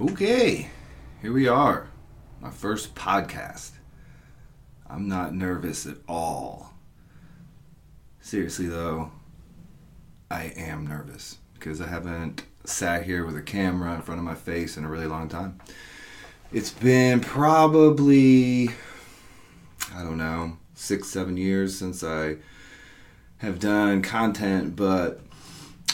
Okay, 0.00 0.68
here 1.20 1.32
we 1.32 1.48
are. 1.48 1.88
My 2.40 2.50
first 2.50 2.94
podcast. 2.94 3.72
I'm 4.88 5.08
not 5.08 5.34
nervous 5.34 5.86
at 5.86 5.96
all. 6.06 6.72
Seriously, 8.20 8.66
though, 8.66 9.10
I 10.30 10.52
am 10.56 10.86
nervous 10.86 11.38
because 11.54 11.80
I 11.80 11.88
haven't 11.88 12.44
sat 12.62 13.06
here 13.06 13.26
with 13.26 13.36
a 13.36 13.42
camera 13.42 13.92
in 13.96 14.02
front 14.02 14.20
of 14.20 14.24
my 14.24 14.36
face 14.36 14.76
in 14.76 14.84
a 14.84 14.88
really 14.88 15.08
long 15.08 15.28
time. 15.28 15.58
It's 16.52 16.70
been 16.70 17.18
probably, 17.18 18.68
I 19.92 20.04
don't 20.04 20.18
know, 20.18 20.58
six, 20.74 21.08
seven 21.08 21.36
years 21.36 21.76
since 21.76 22.04
I 22.04 22.36
have 23.38 23.58
done 23.58 24.02
content, 24.02 24.76
but 24.76 25.22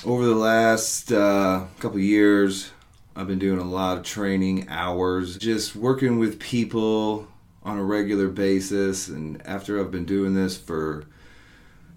over 0.04 0.26
the 0.26 0.34
last 0.34 1.10
uh, 1.10 1.64
couple 1.80 2.00
years, 2.00 2.70
I've 3.16 3.28
been 3.28 3.38
doing 3.38 3.60
a 3.60 3.64
lot 3.64 3.96
of 3.96 4.02
training 4.02 4.68
hours, 4.68 5.38
just 5.38 5.76
working 5.76 6.18
with 6.18 6.40
people 6.40 7.28
on 7.62 7.78
a 7.78 7.84
regular 7.84 8.28
basis. 8.28 9.06
And 9.06 9.40
after 9.46 9.78
I've 9.78 9.92
been 9.92 10.04
doing 10.04 10.34
this 10.34 10.56
for 10.56 11.04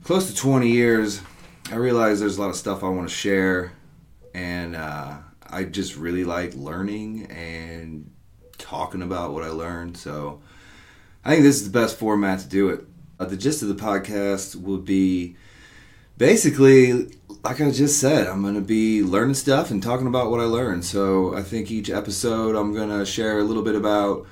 close 0.03 0.29
to 0.29 0.35
20 0.35 0.69
years, 0.69 1.21
I 1.71 1.75
realize 1.75 2.19
there's 2.19 2.37
a 2.37 2.41
lot 2.41 2.51
of 2.51 2.55
stuff 2.55 2.83
I 2.83 2.89
want 2.89 3.09
to 3.09 3.13
share. 3.13 3.71
And 4.35 4.75
uh, 4.75 5.17
I 5.49 5.63
just 5.63 5.95
really 5.95 6.23
like 6.23 6.53
learning 6.53 7.25
and 7.31 8.11
talking 8.59 9.01
about 9.01 9.33
what 9.33 9.43
I 9.43 9.49
learned. 9.49 9.97
So 9.97 10.41
I 11.25 11.31
think 11.31 11.41
this 11.41 11.55
is 11.55 11.71
the 11.71 11.79
best 11.79 11.97
format 11.97 12.41
to 12.41 12.47
do 12.47 12.69
it. 12.69 12.85
Uh, 13.19 13.25
the 13.25 13.37
gist 13.37 13.63
of 13.63 13.69
the 13.69 13.75
podcast 13.75 14.61
will 14.61 14.77
be 14.77 15.35
basically 16.17 17.09
like 17.43 17.61
I 17.61 17.71
just 17.71 17.99
said, 17.99 18.27
I'm 18.27 18.41
going 18.41 18.55
to 18.55 18.61
be 18.61 19.01
learning 19.03 19.35
stuff 19.35 19.71
and 19.71 19.81
talking 19.81 20.07
about 20.07 20.29
what 20.29 20.41
I 20.41 20.43
learned. 20.43 20.83
So 20.83 21.33
I 21.33 21.41
think 21.43 21.71
each 21.71 21.89
episode 21.89 22.57
I'm 22.57 22.73
going 22.73 22.89
to 22.89 23.05
share 23.05 23.39
a 23.39 23.43
little 23.43 23.63
bit 23.63 23.75
about 23.75 24.27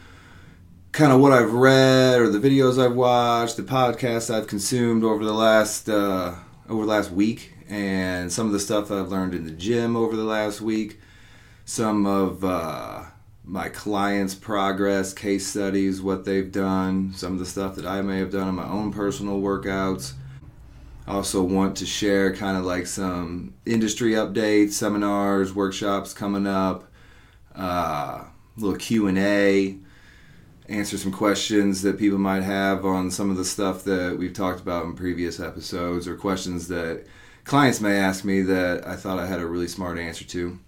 kind 0.91 1.13
of 1.13 1.21
what 1.21 1.31
I've 1.31 1.53
read 1.53 2.19
or 2.19 2.29
the 2.29 2.39
videos 2.39 2.83
I've 2.83 2.95
watched, 2.95 3.55
the 3.55 3.63
podcasts 3.63 4.33
I've 4.33 4.47
consumed 4.47 5.05
over 5.05 5.23
the 5.23 5.33
last 5.33 5.87
uh, 5.87 6.35
over 6.67 6.81
the 6.81 6.91
last 6.91 7.11
week, 7.11 7.53
and 7.69 8.31
some 8.31 8.47
of 8.47 8.53
the 8.53 8.59
stuff 8.59 8.91
I've 8.91 9.09
learned 9.09 9.33
in 9.33 9.45
the 9.45 9.51
gym 9.51 9.95
over 9.95 10.15
the 10.15 10.23
last 10.23 10.59
week. 10.59 10.99
Some 11.63 12.05
of 12.05 12.43
uh, 12.43 13.05
my 13.43 13.69
clients' 13.69 14.35
progress, 14.35 15.13
case 15.13 15.47
studies, 15.47 16.01
what 16.01 16.25
they've 16.25 16.51
done, 16.51 17.13
some 17.13 17.33
of 17.33 17.39
the 17.39 17.45
stuff 17.45 17.75
that 17.75 17.85
I 17.85 18.01
may 18.01 18.19
have 18.19 18.31
done 18.31 18.49
in 18.49 18.55
my 18.55 18.67
own 18.67 18.91
personal 18.91 19.39
workouts 19.41 20.13
I 21.07 21.13
also 21.13 21.43
want 21.43 21.77
to 21.77 21.85
share 21.85 22.35
kind 22.35 22.57
of 22.57 22.65
like 22.65 22.87
some 22.87 23.53
industry 23.65 24.13
updates, 24.13 24.71
seminars, 24.71 25.53
workshops 25.53 26.13
coming 26.13 26.47
up, 26.47 26.91
uh, 27.53 28.23
little 28.57 28.77
Q 28.77 29.07
and 29.07 29.17
A, 29.17 29.77
answer 30.67 30.97
some 30.97 31.11
questions 31.11 31.83
that 31.83 31.99
people 31.99 32.17
might 32.17 32.41
have 32.41 32.85
on 32.85 33.11
some 33.11 33.29
of 33.29 33.37
the 33.37 33.45
stuff 33.45 33.83
that 33.83 34.17
we've 34.17 34.33
talked 34.33 34.61
about 34.61 34.85
in 34.85 34.95
previous 34.95 35.39
episodes, 35.39 36.07
or 36.07 36.15
questions 36.15 36.67
that 36.69 37.05
clients 37.43 37.79
may 37.79 37.97
ask 37.97 38.25
me 38.25 38.41
that 38.41 38.87
I 38.87 38.95
thought 38.95 39.19
I 39.19 39.27
had 39.27 39.39
a 39.39 39.45
really 39.45 39.67
smart 39.67 39.99
answer 39.99 40.25
to. 40.25 40.59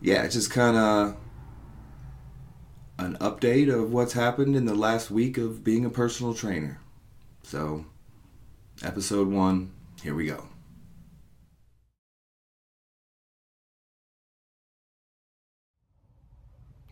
Yeah, 0.00 0.26
just 0.26 0.50
kind 0.50 0.76
of 0.76 1.16
an 2.98 3.16
update 3.18 3.72
of 3.72 3.92
what's 3.92 4.14
happened 4.14 4.56
in 4.56 4.66
the 4.66 4.74
last 4.74 5.10
week 5.10 5.38
of 5.38 5.62
being 5.62 5.84
a 5.84 5.90
personal 5.90 6.34
trainer. 6.34 6.80
So 7.42 7.86
episode 8.84 9.28
one. 9.28 9.72
Here 10.02 10.14
we 10.14 10.26
go. 10.26 10.48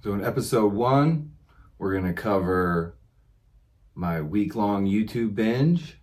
So, 0.03 0.15
in 0.15 0.25
episode 0.25 0.73
one, 0.73 1.33
we're 1.79 1.93
going 1.93 2.13
to 2.13 2.21
cover 2.21 2.97
my 3.95 4.21
week 4.21 4.57
long 4.57 4.87
YouTube 4.87 5.35
binge. 5.35 5.99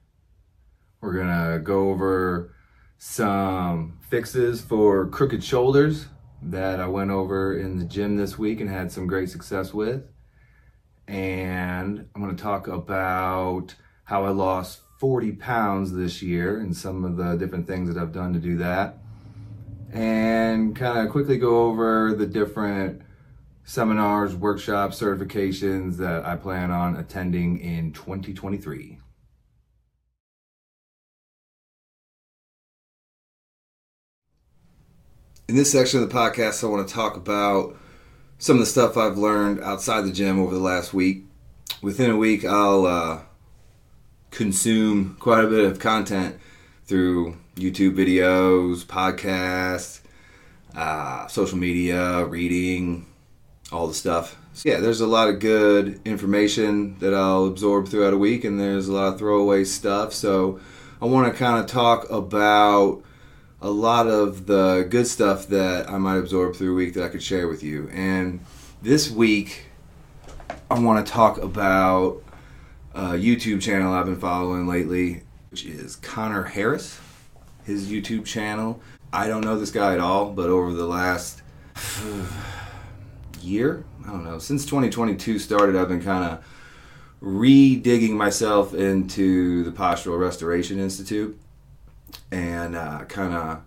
We're 1.01 1.13
going 1.13 1.27
to 1.53 1.59
go 1.59 1.89
over 1.89 2.53
some 2.97 3.97
fixes 4.09 4.61
for 4.61 5.07
crooked 5.07 5.43
shoulders 5.43 6.05
that 6.41 6.79
I 6.79 6.87
went 6.87 7.11
over 7.11 7.57
in 7.57 7.77
the 7.77 7.85
gym 7.85 8.15
this 8.15 8.37
week 8.37 8.61
and 8.61 8.69
had 8.69 8.91
some 8.91 9.07
great 9.07 9.29
success 9.29 9.73
with. 9.73 10.03
And 11.07 12.07
I'm 12.13 12.21
going 12.21 12.35
to 12.35 12.41
talk 12.41 12.67
about 12.67 13.75
how 14.03 14.23
I 14.23 14.29
lost 14.29 14.81
40 14.99 15.31
pounds 15.31 15.93
this 15.93 16.21
year 16.21 16.59
and 16.59 16.75
some 16.75 17.05
of 17.05 17.15
the 17.15 17.37
different 17.37 17.65
things 17.65 17.91
that 17.91 17.99
I've 17.99 18.11
done 18.11 18.33
to 18.33 18.39
do 18.39 18.57
that. 18.57 18.97
And 19.93 20.75
kind 20.75 20.99
of 20.99 21.09
quickly 21.09 21.37
go 21.37 21.67
over 21.67 22.13
the 22.13 22.27
different 22.27 23.01
seminars, 23.63 24.35
workshops, 24.35 25.01
certifications 25.01 25.95
that 25.97 26.25
I 26.25 26.35
plan 26.35 26.69
on 26.69 26.97
attending 26.97 27.59
in 27.61 27.93
2023. 27.93 28.99
In 35.47 35.55
this 35.55 35.71
section 35.71 36.03
of 36.03 36.09
the 36.09 36.13
podcast, 36.13 36.61
I 36.61 36.67
want 36.67 36.85
to 36.85 36.93
talk 36.93 37.15
about 37.15 37.77
some 38.37 38.57
of 38.57 38.59
the 38.59 38.65
stuff 38.65 38.97
I've 38.97 39.17
learned 39.17 39.61
outside 39.61 40.01
the 40.01 40.11
gym 40.11 40.39
over 40.39 40.53
the 40.53 40.59
last 40.59 40.93
week. 40.93 41.23
Within 41.81 42.11
a 42.11 42.17
week, 42.17 42.43
I'll 42.43 42.85
uh, 42.85 43.21
consume 44.31 45.15
quite 45.19 45.43
a 45.43 45.47
bit 45.47 45.65
of 45.65 45.79
content 45.79 46.37
through 46.85 47.37
YouTube 47.55 47.95
videos, 47.95 48.85
podcasts, 48.85 50.01
uh, 50.75 51.27
social 51.27 51.57
media, 51.57 52.25
reading, 52.25 53.05
all 53.71 53.87
the 53.87 53.93
stuff. 53.93 54.37
So 54.53 54.69
yeah, 54.69 54.79
there's 54.79 55.01
a 55.01 55.07
lot 55.07 55.29
of 55.29 55.39
good 55.39 56.01
information 56.05 56.97
that 56.99 57.13
I'll 57.13 57.45
absorb 57.45 57.87
throughout 57.87 58.13
a 58.13 58.17
week, 58.17 58.43
and 58.43 58.59
there's 58.59 58.87
a 58.87 58.93
lot 58.93 59.13
of 59.13 59.19
throwaway 59.19 59.63
stuff. 59.63 60.13
So 60.13 60.59
I 61.01 61.05
want 61.05 61.31
to 61.31 61.37
kind 61.37 61.59
of 61.59 61.67
talk 61.67 62.09
about 62.09 63.03
a 63.61 63.69
lot 63.69 64.07
of 64.07 64.47
the 64.47 64.87
good 64.89 65.07
stuff 65.07 65.47
that 65.47 65.89
I 65.89 65.97
might 65.97 66.17
absorb 66.17 66.55
through 66.55 66.73
a 66.73 66.75
week 66.75 66.93
that 66.95 67.03
I 67.03 67.09
could 67.09 67.23
share 67.23 67.47
with 67.47 67.61
you. 67.61 67.89
And 67.93 68.39
this 68.81 69.11
week, 69.11 69.65
I 70.71 70.79
want 70.79 71.05
to 71.05 71.11
talk 71.11 71.37
about 71.37 72.23
uh, 72.93 73.11
YouTube 73.11 73.61
channel 73.61 73.93
I've 73.93 74.05
been 74.05 74.19
following 74.19 74.67
lately, 74.67 75.23
which 75.51 75.65
is 75.65 75.95
Connor 75.97 76.43
Harris. 76.43 76.99
His 77.63 77.91
YouTube 77.91 78.25
channel. 78.25 78.81
I 79.13 79.27
don't 79.27 79.43
know 79.43 79.59
this 79.59 79.71
guy 79.71 79.93
at 79.93 79.99
all, 79.99 80.31
but 80.31 80.49
over 80.49 80.73
the 80.73 80.85
last 80.85 81.41
year, 83.41 83.83
I 84.03 84.07
don't 84.07 84.23
know, 84.23 84.39
since 84.39 84.65
2022 84.65 85.39
started, 85.39 85.75
I've 85.75 85.87
been 85.87 86.01
kind 86.01 86.23
of 86.23 86.45
re-digging 87.21 88.17
myself 88.17 88.73
into 88.73 89.63
the 89.63 89.71
Postural 89.71 90.19
Restoration 90.19 90.79
Institute 90.79 91.39
and 92.31 92.75
uh, 92.75 93.05
kind 93.05 93.33
of 93.33 93.61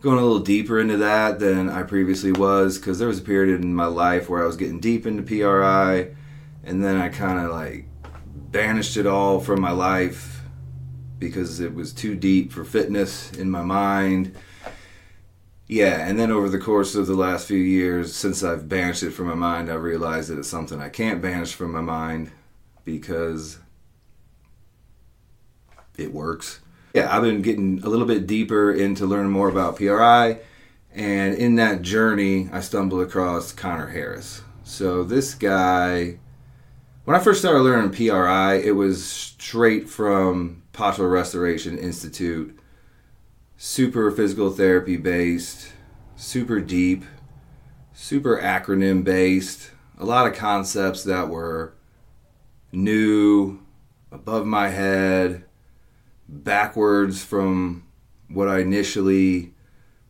going 0.00 0.18
a 0.18 0.22
little 0.22 0.40
deeper 0.40 0.80
into 0.80 0.96
that 0.96 1.38
than 1.38 1.68
I 1.68 1.84
previously 1.84 2.32
was 2.32 2.78
because 2.78 2.98
there 2.98 3.08
was 3.08 3.20
a 3.20 3.22
period 3.22 3.60
in 3.60 3.74
my 3.74 3.86
life 3.86 4.28
where 4.28 4.42
I 4.42 4.46
was 4.46 4.56
getting 4.56 4.80
deep 4.80 5.06
into 5.06 5.22
PRI 5.22 6.14
and 6.64 6.82
then 6.82 6.96
I 6.96 7.08
kind 7.08 7.38
of 7.38 7.52
like 7.52 7.86
banished 8.52 8.96
it 8.96 9.06
all 9.06 9.40
from 9.40 9.60
my 9.60 9.72
life 9.72 10.42
because 11.18 11.58
it 11.58 11.74
was 11.74 11.92
too 11.92 12.14
deep 12.14 12.52
for 12.52 12.64
fitness 12.64 13.32
in 13.32 13.50
my 13.50 13.62
mind. 13.62 14.36
Yeah, 15.66 16.06
and 16.06 16.18
then 16.18 16.30
over 16.30 16.48
the 16.48 16.58
course 16.58 16.94
of 16.94 17.06
the 17.06 17.14
last 17.14 17.48
few 17.48 17.56
years, 17.56 18.14
since 18.14 18.44
I've 18.44 18.68
banished 18.68 19.02
it 19.02 19.12
from 19.12 19.28
my 19.28 19.34
mind, 19.34 19.70
I 19.70 19.74
realized 19.74 20.28
that 20.28 20.38
it's 20.38 20.48
something 20.48 20.80
I 20.80 20.90
can't 20.90 21.22
banish 21.22 21.54
from 21.54 21.72
my 21.72 21.80
mind 21.80 22.30
because 22.84 23.58
it 25.96 26.12
works. 26.12 26.60
Yeah, 26.94 27.14
I've 27.14 27.22
been 27.22 27.40
getting 27.40 27.82
a 27.82 27.88
little 27.88 28.06
bit 28.06 28.26
deeper 28.26 28.70
into 28.70 29.06
learning 29.06 29.32
more 29.32 29.48
about 29.48 29.76
PRI, 29.76 30.40
and 30.94 31.34
in 31.34 31.54
that 31.54 31.80
journey, 31.80 32.50
I 32.52 32.60
stumbled 32.60 33.00
across 33.00 33.52
Connor 33.52 33.88
Harris. 33.88 34.42
So 34.64 35.04
this 35.04 35.34
guy 35.34 36.18
when 37.04 37.16
I 37.16 37.20
first 37.20 37.40
started 37.40 37.60
learning 37.60 37.90
PRI, 37.90 38.54
it 38.56 38.76
was 38.76 39.04
straight 39.04 39.88
from 39.88 40.62
Postural 40.72 41.10
Restoration 41.10 41.76
Institute, 41.76 42.58
super 43.56 44.10
physical 44.10 44.50
therapy 44.50 44.96
based, 44.96 45.72
super 46.16 46.60
deep, 46.60 47.04
super 47.92 48.38
acronym 48.38 49.02
based, 49.02 49.70
a 49.98 50.04
lot 50.04 50.26
of 50.26 50.34
concepts 50.34 51.02
that 51.04 51.28
were 51.28 51.74
new, 52.70 53.60
above 54.12 54.46
my 54.46 54.68
head, 54.68 55.44
backwards 56.28 57.24
from 57.24 57.84
what 58.28 58.48
I 58.48 58.60
initially 58.60 59.54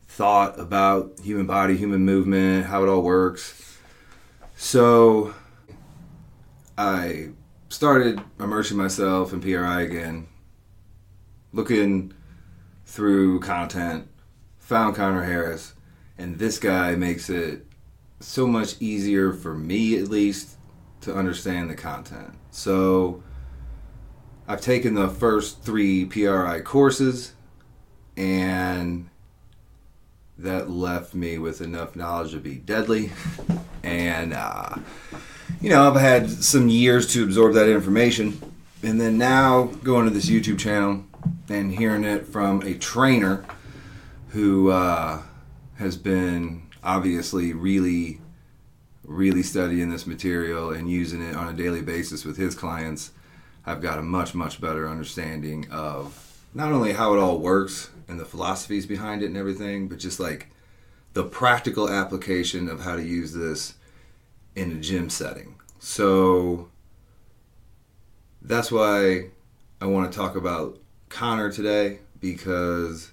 thought 0.07 0.61
about 0.61 1.19
human 1.23 1.47
body, 1.47 1.77
human 1.77 2.05
movement, 2.05 2.67
how 2.67 2.83
it 2.83 2.89
all 2.89 3.03
works. 3.03 3.79
So 4.57 5.35
I 6.77 7.31
started 7.69 8.23
immersing 8.39 8.77
myself 8.77 9.33
in 9.33 9.41
PRI 9.41 9.83
again, 9.83 10.29
looking 11.53 12.13
through 12.85 13.41
content, 13.41 14.09
found 14.59 14.97
Connor 14.97 15.25
Harris, 15.25 15.75
and 16.19 16.39
this 16.39 16.59
guy 16.59 16.95
makes 16.95 17.29
it 17.31 17.67
so 18.21 18.47
much 18.47 18.77
easier 18.81 19.33
for 19.33 19.55
me 19.55 19.99
at 19.99 20.09
least 20.09 20.57
to 21.01 21.15
understand 21.15 21.69
the 21.69 21.75
content. 21.75 22.35
So 22.51 23.23
I've 24.47 24.61
taken 24.61 24.95
the 24.95 25.09
first 25.09 25.63
three 25.63 26.05
PRI 26.05 26.61
courses 26.61 27.33
and 28.17 29.09
that 30.43 30.69
left 30.69 31.15
me 31.15 31.39
with 31.39 31.61
enough 31.61 31.95
knowledge 31.97 32.33
to 32.33 32.39
be 32.39 32.57
deadly. 32.57 33.13
And, 33.83 34.33
uh, 34.33 34.77
you 35.61 35.71
know, 35.71 35.89
I've 35.89 36.01
had 36.01 36.31
some 36.31 36.69
years 36.69 37.13
to 37.15 37.23
absorb 37.23 37.55
that 37.55 37.69
information. 37.69 38.41
And 38.83 39.01
then 39.01 39.17
now 39.17 39.65
going 39.85 40.07
to 40.07 40.11
this 40.11 40.29
YouTube 40.29 40.59
channel 40.59 41.05
and 41.49 41.73
hearing 41.73 42.05
it 42.05 42.27
from 42.27 42.63
a 42.63 42.75
trainer 42.75 43.45
who 44.31 44.71
uh, 44.71 45.23
has 45.79 45.97
been 45.97 46.63
obviously 46.83 47.53
really, 47.53 48.21
really 49.05 49.43
studying 49.43 49.91
this 49.91 50.07
material 50.07 50.71
and 50.71 50.91
using 50.91 51.23
it 51.23 51.37
on 51.37 51.49
a 51.49 51.57
daily 51.57 51.83
basis 51.83 52.25
with 52.25 52.37
his 52.37 52.57
clients, 52.57 53.13
I've 53.65 53.81
got 53.81 54.01
a 54.01 54.03
much, 54.03 54.35
much 54.35 54.61
better 54.61 54.89
understanding 54.89 55.71
of 55.71 56.45
not 56.53 56.73
only 56.73 56.93
how 56.93 57.15
it 57.15 57.21
all 57.21 57.39
works 57.39 57.91
and 58.09 58.19
the 58.19 58.25
philosophies 58.25 58.87
behind 58.87 59.23
it 59.23 59.27
and 59.27 59.37
everything, 59.37 59.89
but 59.89 59.99
just 59.99 60.21
like 60.21 60.49
the 61.13 61.25
practical 61.25 61.89
application 61.89 62.69
of 62.69 62.81
how 62.81 62.97
to 62.97 63.03
use 63.03 63.33
this 63.33 63.75
in 64.55 64.73
a 64.73 64.81
gym 64.81 65.11
setting. 65.11 65.57
So 65.79 66.69
that's 68.41 68.73
why 68.73 69.31
I 69.81 69.87
want 69.87 70.11
to 70.11 70.19
talk 70.19 70.37
about 70.37 70.79
Connor 71.09 71.53
today 71.53 71.99
because 72.21 73.11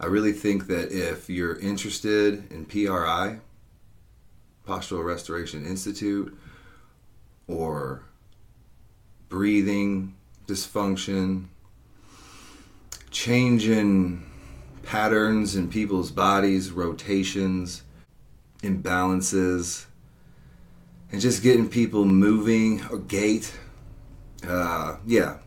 I 0.00 0.06
really 0.06 0.32
think 0.32 0.66
that 0.66 0.90
if 0.92 1.30
you're 1.30 1.58
interested 1.58 2.50
in 2.50 2.66
PRI, 2.66 3.38
Postural 4.66 5.04
Restoration 5.04 5.64
Institute, 5.64 6.36
or 7.46 8.02
breathing 9.28 10.14
dysfunction, 10.46 11.46
change 13.14 13.68
in 13.68 14.22
patterns 14.82 15.56
in 15.56 15.70
people's 15.70 16.10
bodies, 16.10 16.70
rotations, 16.70 17.84
imbalances, 18.62 19.86
and 21.10 21.20
just 21.20 21.42
getting 21.42 21.68
people 21.68 22.04
moving 22.04 22.84
or 22.90 22.98
gait. 22.98 23.56
Uh, 24.46 24.96
yeah, 25.06 25.38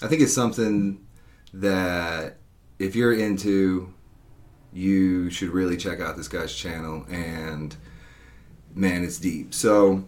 I 0.00 0.06
think 0.06 0.22
it's 0.22 0.32
something 0.32 1.04
that 1.52 2.36
if 2.78 2.94
you're 2.94 3.12
into, 3.12 3.92
you 4.72 5.28
should 5.28 5.50
really 5.50 5.76
check 5.76 6.00
out 6.00 6.16
this 6.16 6.28
guy's 6.28 6.54
channel. 6.54 7.04
And 7.10 7.76
man, 8.74 9.02
it's 9.04 9.18
deep. 9.18 9.52
So 9.52 10.04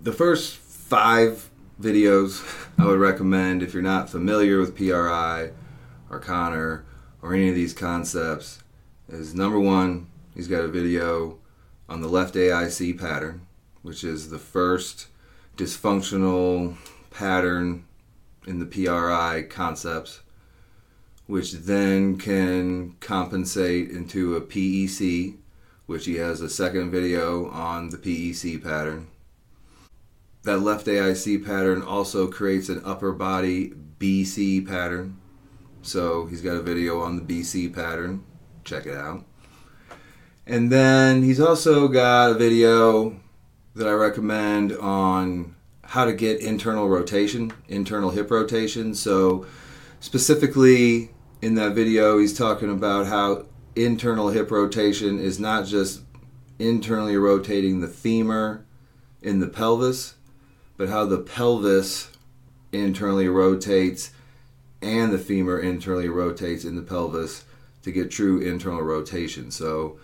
the 0.00 0.12
first 0.12 0.56
five 0.56 1.49
videos 1.80 2.44
I 2.78 2.84
would 2.84 3.00
recommend 3.00 3.62
if 3.62 3.72
you're 3.72 3.82
not 3.82 4.10
familiar 4.10 4.58
with 4.58 4.76
PRI 4.76 5.50
or 6.10 6.18
Connor 6.18 6.84
or 7.22 7.34
any 7.34 7.48
of 7.48 7.54
these 7.54 7.72
concepts 7.72 8.62
is 9.08 9.34
number 9.34 9.58
one, 9.58 10.08
he's 10.34 10.46
got 10.46 10.64
a 10.64 10.68
video 10.68 11.38
on 11.88 12.02
the 12.02 12.08
left 12.08 12.34
AIC 12.34 13.00
pattern, 13.00 13.46
which 13.82 14.04
is 14.04 14.28
the 14.28 14.38
first 14.38 15.06
dysfunctional 15.56 16.76
pattern 17.10 17.84
in 18.46 18.58
the 18.58 18.66
PRI 18.66 19.46
concepts, 19.48 20.20
which 21.26 21.52
then 21.52 22.18
can 22.18 22.94
compensate 23.00 23.90
into 23.90 24.36
a 24.36 24.40
PEC, 24.42 25.36
which 25.86 26.04
he 26.04 26.16
has 26.16 26.42
a 26.42 26.50
second 26.50 26.90
video 26.90 27.48
on 27.48 27.88
the 27.88 27.96
PEC 27.96 28.62
pattern. 28.62 29.08
That 30.42 30.60
left 30.60 30.86
AIC 30.86 31.44
pattern 31.44 31.82
also 31.82 32.26
creates 32.26 32.68
an 32.68 32.80
upper 32.84 33.12
body 33.12 33.72
BC 33.98 34.66
pattern. 34.66 35.18
So 35.82 36.26
he's 36.26 36.40
got 36.40 36.56
a 36.56 36.62
video 36.62 37.00
on 37.00 37.16
the 37.16 37.22
BC 37.22 37.74
pattern. 37.74 38.24
Check 38.64 38.86
it 38.86 38.96
out. 38.96 39.24
And 40.46 40.72
then 40.72 41.22
he's 41.22 41.40
also 41.40 41.88
got 41.88 42.32
a 42.32 42.34
video 42.34 43.20
that 43.74 43.86
I 43.86 43.92
recommend 43.92 44.72
on 44.72 45.54
how 45.84 46.04
to 46.04 46.12
get 46.12 46.40
internal 46.40 46.88
rotation, 46.88 47.52
internal 47.68 48.10
hip 48.10 48.30
rotation. 48.30 48.94
So, 48.94 49.46
specifically 50.00 51.10
in 51.42 51.54
that 51.56 51.74
video, 51.74 52.18
he's 52.18 52.36
talking 52.36 52.70
about 52.70 53.06
how 53.06 53.46
internal 53.74 54.28
hip 54.28 54.50
rotation 54.50 55.18
is 55.18 55.40
not 55.40 55.66
just 55.66 56.02
internally 56.58 57.16
rotating 57.16 57.80
the 57.80 57.88
femur 57.88 58.64
in 59.22 59.40
the 59.40 59.48
pelvis, 59.48 60.14
but 60.80 60.88
how 60.88 61.04
the 61.04 61.18
pelvis 61.18 62.08
internally 62.72 63.28
rotates 63.28 64.12
and 64.80 65.12
the 65.12 65.18
femur 65.18 65.58
internally 65.58 66.08
rotates 66.08 66.64
in 66.64 66.74
the 66.74 66.80
pelvis 66.80 67.44
to 67.82 67.92
get 67.92 68.10
true 68.10 68.40
internal 68.40 68.80
rotation. 68.80 69.50
So, 69.50 69.98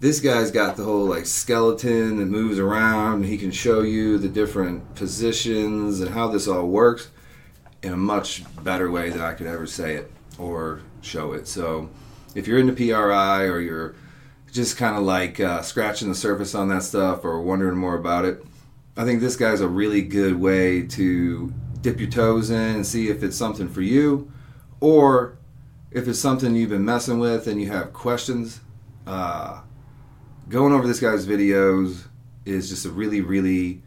this 0.00 0.20
guy's 0.20 0.50
got 0.50 0.76
the 0.76 0.84
whole 0.84 1.06
like 1.06 1.24
skeleton 1.24 2.18
that 2.18 2.26
moves 2.26 2.58
around. 2.58 3.24
He 3.24 3.38
can 3.38 3.50
show 3.50 3.80
you 3.80 4.18
the 4.18 4.28
different 4.28 4.94
positions 4.94 6.00
and 6.00 6.10
how 6.10 6.28
this 6.28 6.46
all 6.46 6.66
works 6.66 7.08
in 7.82 7.94
a 7.94 7.96
much 7.96 8.44
better 8.62 8.90
way 8.90 9.08
than 9.08 9.22
I 9.22 9.32
could 9.32 9.46
ever 9.46 9.66
say 9.66 9.94
it 9.94 10.12
or 10.38 10.82
show 11.00 11.32
it. 11.32 11.48
So 11.48 11.88
if 12.34 12.46
you're 12.46 12.58
into 12.58 12.74
PRI 12.74 13.44
or 13.44 13.58
you're 13.58 13.94
just 14.52 14.76
kind 14.76 14.98
of 14.98 15.04
like 15.04 15.40
uh, 15.40 15.62
scratching 15.62 16.10
the 16.10 16.14
surface 16.14 16.54
on 16.54 16.68
that 16.68 16.82
stuff 16.82 17.24
or 17.24 17.40
wondering 17.40 17.78
more 17.78 17.94
about 17.94 18.26
it, 18.26 18.44
I 18.96 19.04
think 19.04 19.20
this 19.20 19.36
guy's 19.36 19.60
a 19.60 19.68
really 19.68 20.02
good 20.02 20.38
way 20.40 20.82
to 20.82 21.52
dip 21.80 21.98
your 21.98 22.10
toes 22.10 22.50
in 22.50 22.76
and 22.76 22.86
see 22.86 23.08
if 23.08 23.22
it's 23.22 23.36
something 23.36 23.68
for 23.68 23.82
you 23.82 24.30
or 24.80 25.36
if 25.90 26.06
it's 26.06 26.18
something 26.18 26.54
you've 26.54 26.70
been 26.70 26.84
messing 26.84 27.18
with 27.18 27.46
and 27.46 27.60
you 27.60 27.70
have 27.70 27.92
questions. 27.92 28.60
Uh, 29.06 29.62
going 30.48 30.72
over 30.72 30.86
this 30.86 31.00
guy's 31.00 31.26
videos 31.26 32.04
is 32.44 32.68
just 32.68 32.86
a 32.86 32.90
really, 32.90 33.20
really 33.20 33.82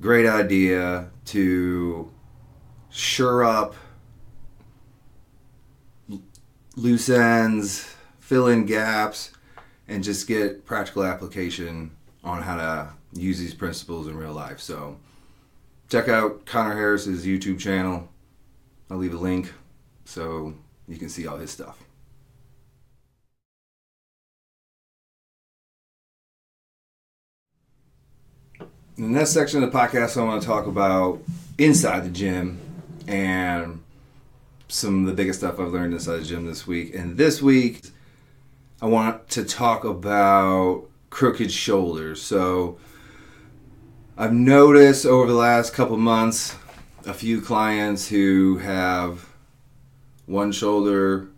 great 0.00 0.26
idea 0.26 1.10
to 1.26 2.10
sure 2.90 3.44
up 3.44 3.74
loose 6.76 7.08
ends, 7.08 7.94
fill 8.18 8.48
in 8.48 8.64
gaps, 8.64 9.32
and 9.86 10.02
just 10.02 10.26
get 10.26 10.64
practical 10.64 11.04
application 11.04 11.90
on 12.24 12.42
how 12.42 12.56
to 12.56 12.99
use 13.12 13.38
these 13.38 13.54
principles 13.54 14.06
in 14.06 14.16
real 14.16 14.32
life. 14.32 14.60
So, 14.60 14.98
check 15.88 16.08
out 16.08 16.46
Connor 16.46 16.74
Harris's 16.74 17.26
YouTube 17.26 17.58
channel. 17.58 18.08
I'll 18.90 18.98
leave 18.98 19.14
a 19.14 19.18
link 19.18 19.52
so 20.04 20.54
you 20.88 20.96
can 20.96 21.08
see 21.08 21.26
all 21.26 21.36
his 21.36 21.50
stuff. 21.50 21.84
In 28.96 29.12
the 29.12 29.18
next 29.18 29.30
section 29.30 29.62
of 29.62 29.72
the 29.72 29.78
podcast, 29.78 30.20
I 30.20 30.24
want 30.24 30.42
to 30.42 30.46
talk 30.46 30.66
about 30.66 31.22
inside 31.56 32.04
the 32.04 32.10
gym 32.10 32.60
and 33.06 33.82
some 34.68 35.00
of 35.00 35.06
the 35.06 35.14
biggest 35.14 35.38
stuff 35.38 35.58
I've 35.58 35.72
learned 35.72 35.94
inside 35.94 36.18
the 36.18 36.24
gym 36.24 36.46
this 36.46 36.66
week. 36.66 36.94
And 36.94 37.16
this 37.16 37.40
week, 37.40 37.82
I 38.82 38.86
want 38.86 39.28
to 39.30 39.44
talk 39.44 39.84
about 39.84 40.84
crooked 41.08 41.50
shoulders. 41.50 42.20
So, 42.20 42.78
I've 44.20 44.34
noticed 44.34 45.06
over 45.06 45.26
the 45.28 45.38
last 45.38 45.72
couple 45.72 45.96
months 45.96 46.54
a 47.06 47.14
few 47.14 47.40
clients 47.40 48.06
who 48.06 48.58
have 48.58 49.26
one 50.26 50.52
shoulder, 50.52 51.30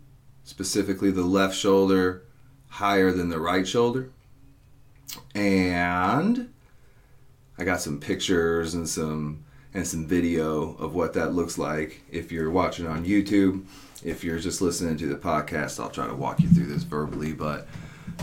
specifically 0.43 1.09
the 1.09 1.21
left 1.21 1.55
shoulder, 1.55 2.25
higher 2.67 3.13
than 3.13 3.29
the 3.29 3.39
right 3.39 3.65
shoulder. 3.65 4.09
And 5.33 6.51
I 7.57 7.63
got 7.63 7.79
some 7.79 8.01
pictures 8.01 8.73
and 8.73 8.89
some 8.89 9.45
and 9.73 9.87
some 9.87 10.05
video 10.05 10.75
of 10.75 10.93
what 10.93 11.13
that 11.13 11.33
looks 11.33 11.57
like. 11.57 12.01
If 12.11 12.33
you're 12.33 12.51
watching 12.51 12.85
on 12.85 13.05
YouTube, 13.05 13.63
if 14.03 14.25
you're 14.25 14.39
just 14.39 14.59
listening 14.59 14.97
to 14.97 15.07
the 15.07 15.15
podcast, 15.15 15.81
I'll 15.81 15.89
try 15.89 16.07
to 16.07 16.15
walk 16.15 16.41
you 16.41 16.49
through 16.49 16.67
this 16.67 16.83
verbally. 16.83 17.31
But 17.31 17.65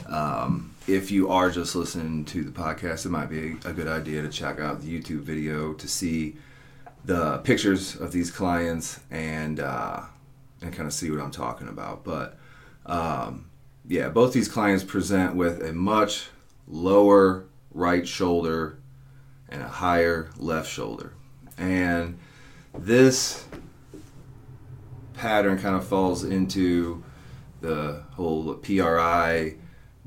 um, 0.06 0.69
if 0.94 1.10
you 1.10 1.28
are 1.28 1.50
just 1.50 1.76
listening 1.76 2.24
to 2.24 2.42
the 2.42 2.50
podcast, 2.50 3.06
it 3.06 3.10
might 3.10 3.30
be 3.30 3.56
a 3.64 3.72
good 3.72 3.86
idea 3.86 4.22
to 4.22 4.28
check 4.28 4.58
out 4.58 4.80
the 4.80 4.98
YouTube 4.98 5.20
video 5.20 5.72
to 5.74 5.86
see 5.86 6.36
the 7.04 7.38
pictures 7.38 7.94
of 7.94 8.10
these 8.12 8.30
clients 8.30 9.00
and 9.10 9.60
uh, 9.60 10.02
and 10.60 10.72
kind 10.72 10.86
of 10.86 10.92
see 10.92 11.10
what 11.10 11.20
I'm 11.20 11.30
talking 11.30 11.68
about. 11.68 12.02
But 12.04 12.36
um, 12.86 13.50
yeah, 13.86 14.08
both 14.08 14.32
these 14.32 14.48
clients 14.48 14.82
present 14.82 15.36
with 15.36 15.62
a 15.62 15.72
much 15.72 16.28
lower 16.66 17.44
right 17.72 18.06
shoulder 18.06 18.78
and 19.48 19.62
a 19.62 19.68
higher 19.68 20.30
left 20.38 20.68
shoulder. 20.68 21.14
And 21.56 22.18
this 22.76 23.44
pattern 25.14 25.58
kind 25.58 25.76
of 25.76 25.86
falls 25.86 26.24
into 26.24 27.04
the 27.60 28.02
whole 28.12 28.54
PRI 28.54 29.54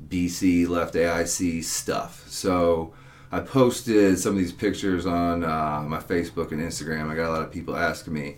BC 0.08 0.68
left 0.68 0.94
AIC 0.94 1.64
stuff. 1.64 2.24
So 2.28 2.92
I 3.30 3.40
posted 3.40 4.18
some 4.18 4.32
of 4.32 4.38
these 4.38 4.52
pictures 4.52 5.06
on 5.06 5.44
uh, 5.44 5.82
my 5.82 5.98
Facebook 5.98 6.52
and 6.52 6.60
Instagram. 6.60 7.10
I 7.10 7.16
got 7.16 7.30
a 7.30 7.32
lot 7.32 7.42
of 7.42 7.50
people 7.50 7.76
asking 7.76 8.14
me, 8.14 8.36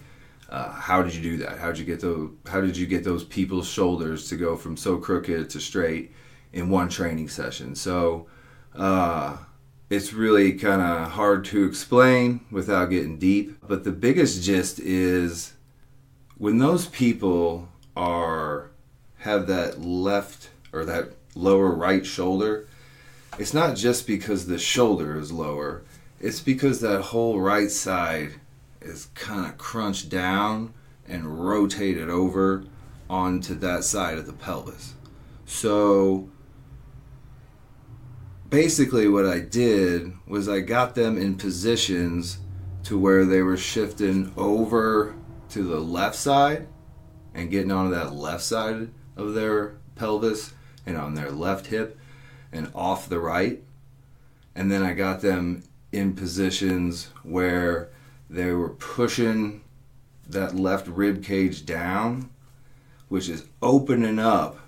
uh, 0.48 0.70
"How 0.70 1.02
did 1.02 1.14
you 1.14 1.22
do 1.22 1.36
that? 1.38 1.58
How 1.58 1.68
did 1.68 1.78
you 1.78 1.84
get 1.84 2.00
those? 2.00 2.30
How 2.46 2.60
did 2.60 2.76
you 2.76 2.86
get 2.86 3.04
those 3.04 3.25
people's 3.25 3.68
shoulders 3.68 4.28
to 4.28 4.36
go 4.36 4.56
from 4.56 4.76
so 4.76 4.96
crooked 4.96 5.50
to 5.50 5.60
straight 5.60 6.12
in 6.52 6.70
one 6.70 6.88
training 6.88 7.28
session?" 7.28 7.75
So 7.75 8.26
uh, 8.75 9.36
it's 9.90 10.12
really 10.12 10.52
kind 10.54 10.82
of 10.82 11.12
hard 11.12 11.44
to 11.46 11.64
explain 11.64 12.44
without 12.50 12.86
getting 12.86 13.18
deep. 13.18 13.58
But 13.66 13.84
the 13.84 13.92
biggest 13.92 14.42
gist 14.42 14.80
is 14.80 15.54
when 16.38 16.58
those 16.58 16.86
people 16.86 17.68
are 17.96 18.70
have 19.18 19.46
that 19.46 19.80
left 19.80 20.50
or 20.72 20.84
that 20.84 21.15
lower 21.37 21.71
right 21.71 22.05
shoulder, 22.05 22.66
it's 23.38 23.55
not 23.55 23.76
just 23.76 24.07
because 24.07 24.47
the 24.47 24.59
shoulder 24.59 25.19
is 25.19 25.31
lower, 25.31 25.83
it's 26.21 26.40
because 26.40 26.81
that 26.81 27.02
whole 27.02 27.38
right 27.38 27.71
side 27.71 28.35
is 28.81 29.07
kind 29.14 29.47
of 29.47 29.59
crunched 29.59 30.09
down 30.09 30.73
and 31.07 31.47
rotated 31.47 32.09
over 32.09 32.64
onto 33.09 33.55
that 33.55 33.85
side 33.85 34.19
of 34.19 34.26
the 34.26 34.33
pelvis. 34.33 34.95
So 35.45 36.28
basically, 38.49 39.09
what 39.09 39.26
I 39.26 39.40
did 39.40 40.12
was 40.26 40.49
I 40.49 40.61
got 40.61 40.95
them 40.95 41.19
in 41.19 41.37
positions 41.37 42.38
to 42.85 42.99
where 42.99 43.25
they 43.25 43.43
were 43.43 43.57
shifting 43.57 44.33
over 44.37 45.14
to 45.50 45.62
the 45.62 45.81
left 45.81 46.16
side 46.16 46.66
and 47.35 47.50
getting 47.50 47.71
onto 47.71 47.95
that 47.95 48.14
left 48.14 48.43
side 48.43 48.88
of 49.16 49.35
their 49.35 49.76
pelvis 49.95 50.52
and 50.87 50.97
on 50.97 51.14
their 51.14 51.31
left 51.31 51.66
hip 51.66 51.99
and 52.52 52.71
off 52.75 53.09
the 53.09 53.19
right. 53.19 53.62
And 54.55 54.71
then 54.71 54.83
I 54.83 54.95
got 54.95 55.21
them 55.21 55.64
in 55.93 56.14
positions 56.14 57.11
where 57.23 57.90
they 58.31 58.52
were 58.52 58.71
pushing 58.71 59.62
that 60.28 60.55
left 60.55 60.87
rib 60.87 61.23
cage 61.25 61.66
down, 61.66 62.31
which 63.09 63.28
is 63.28 63.45
opening 63.62 64.19
up 64.19 64.59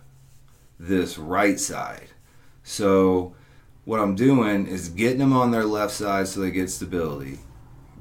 this 0.79 1.19
right 1.19 1.59
side. 1.59 2.09
So, 2.63 3.35
what 3.85 4.01
I'm 4.01 4.15
doing 4.15 4.67
is 4.67 4.91
getting 4.91 5.19
them 5.19 5.33
on 5.33 5.51
their 5.51 5.65
left 5.65 5.95
side 5.95 6.29
so 6.29 6.41
they 6.41 6.51
get 6.51 6.71
stability, 6.71 7.39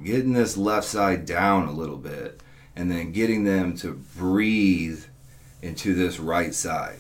getting 0.03 0.33
this 0.33 0.57
left 0.57 0.85
side 0.85 1.25
down 1.25 1.67
a 1.67 1.71
little 1.71 1.97
bit, 1.97 2.41
and 2.75 2.91
then 2.91 3.13
getting 3.13 3.45
them 3.45 3.75
to 3.77 3.93
breathe 4.17 5.05
into 5.61 5.95
this 5.95 6.19
right 6.19 6.53
side. 6.53 6.97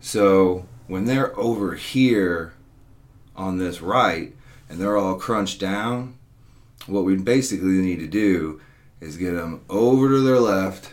So 0.00 0.66
when 0.86 1.04
they're 1.04 1.38
over 1.38 1.74
here 1.74 2.54
on 3.36 3.58
this 3.58 3.80
right 3.80 4.34
and 4.68 4.80
they're 4.80 4.96
all 4.96 5.16
crunched 5.16 5.60
down, 5.60 6.18
what 6.86 7.04
we 7.04 7.16
basically 7.16 7.68
need 7.68 8.00
to 8.00 8.06
do 8.06 8.60
is 9.00 9.16
get 9.16 9.32
them 9.32 9.64
over 9.68 10.08
to 10.08 10.20
their 10.20 10.40
left, 10.40 10.92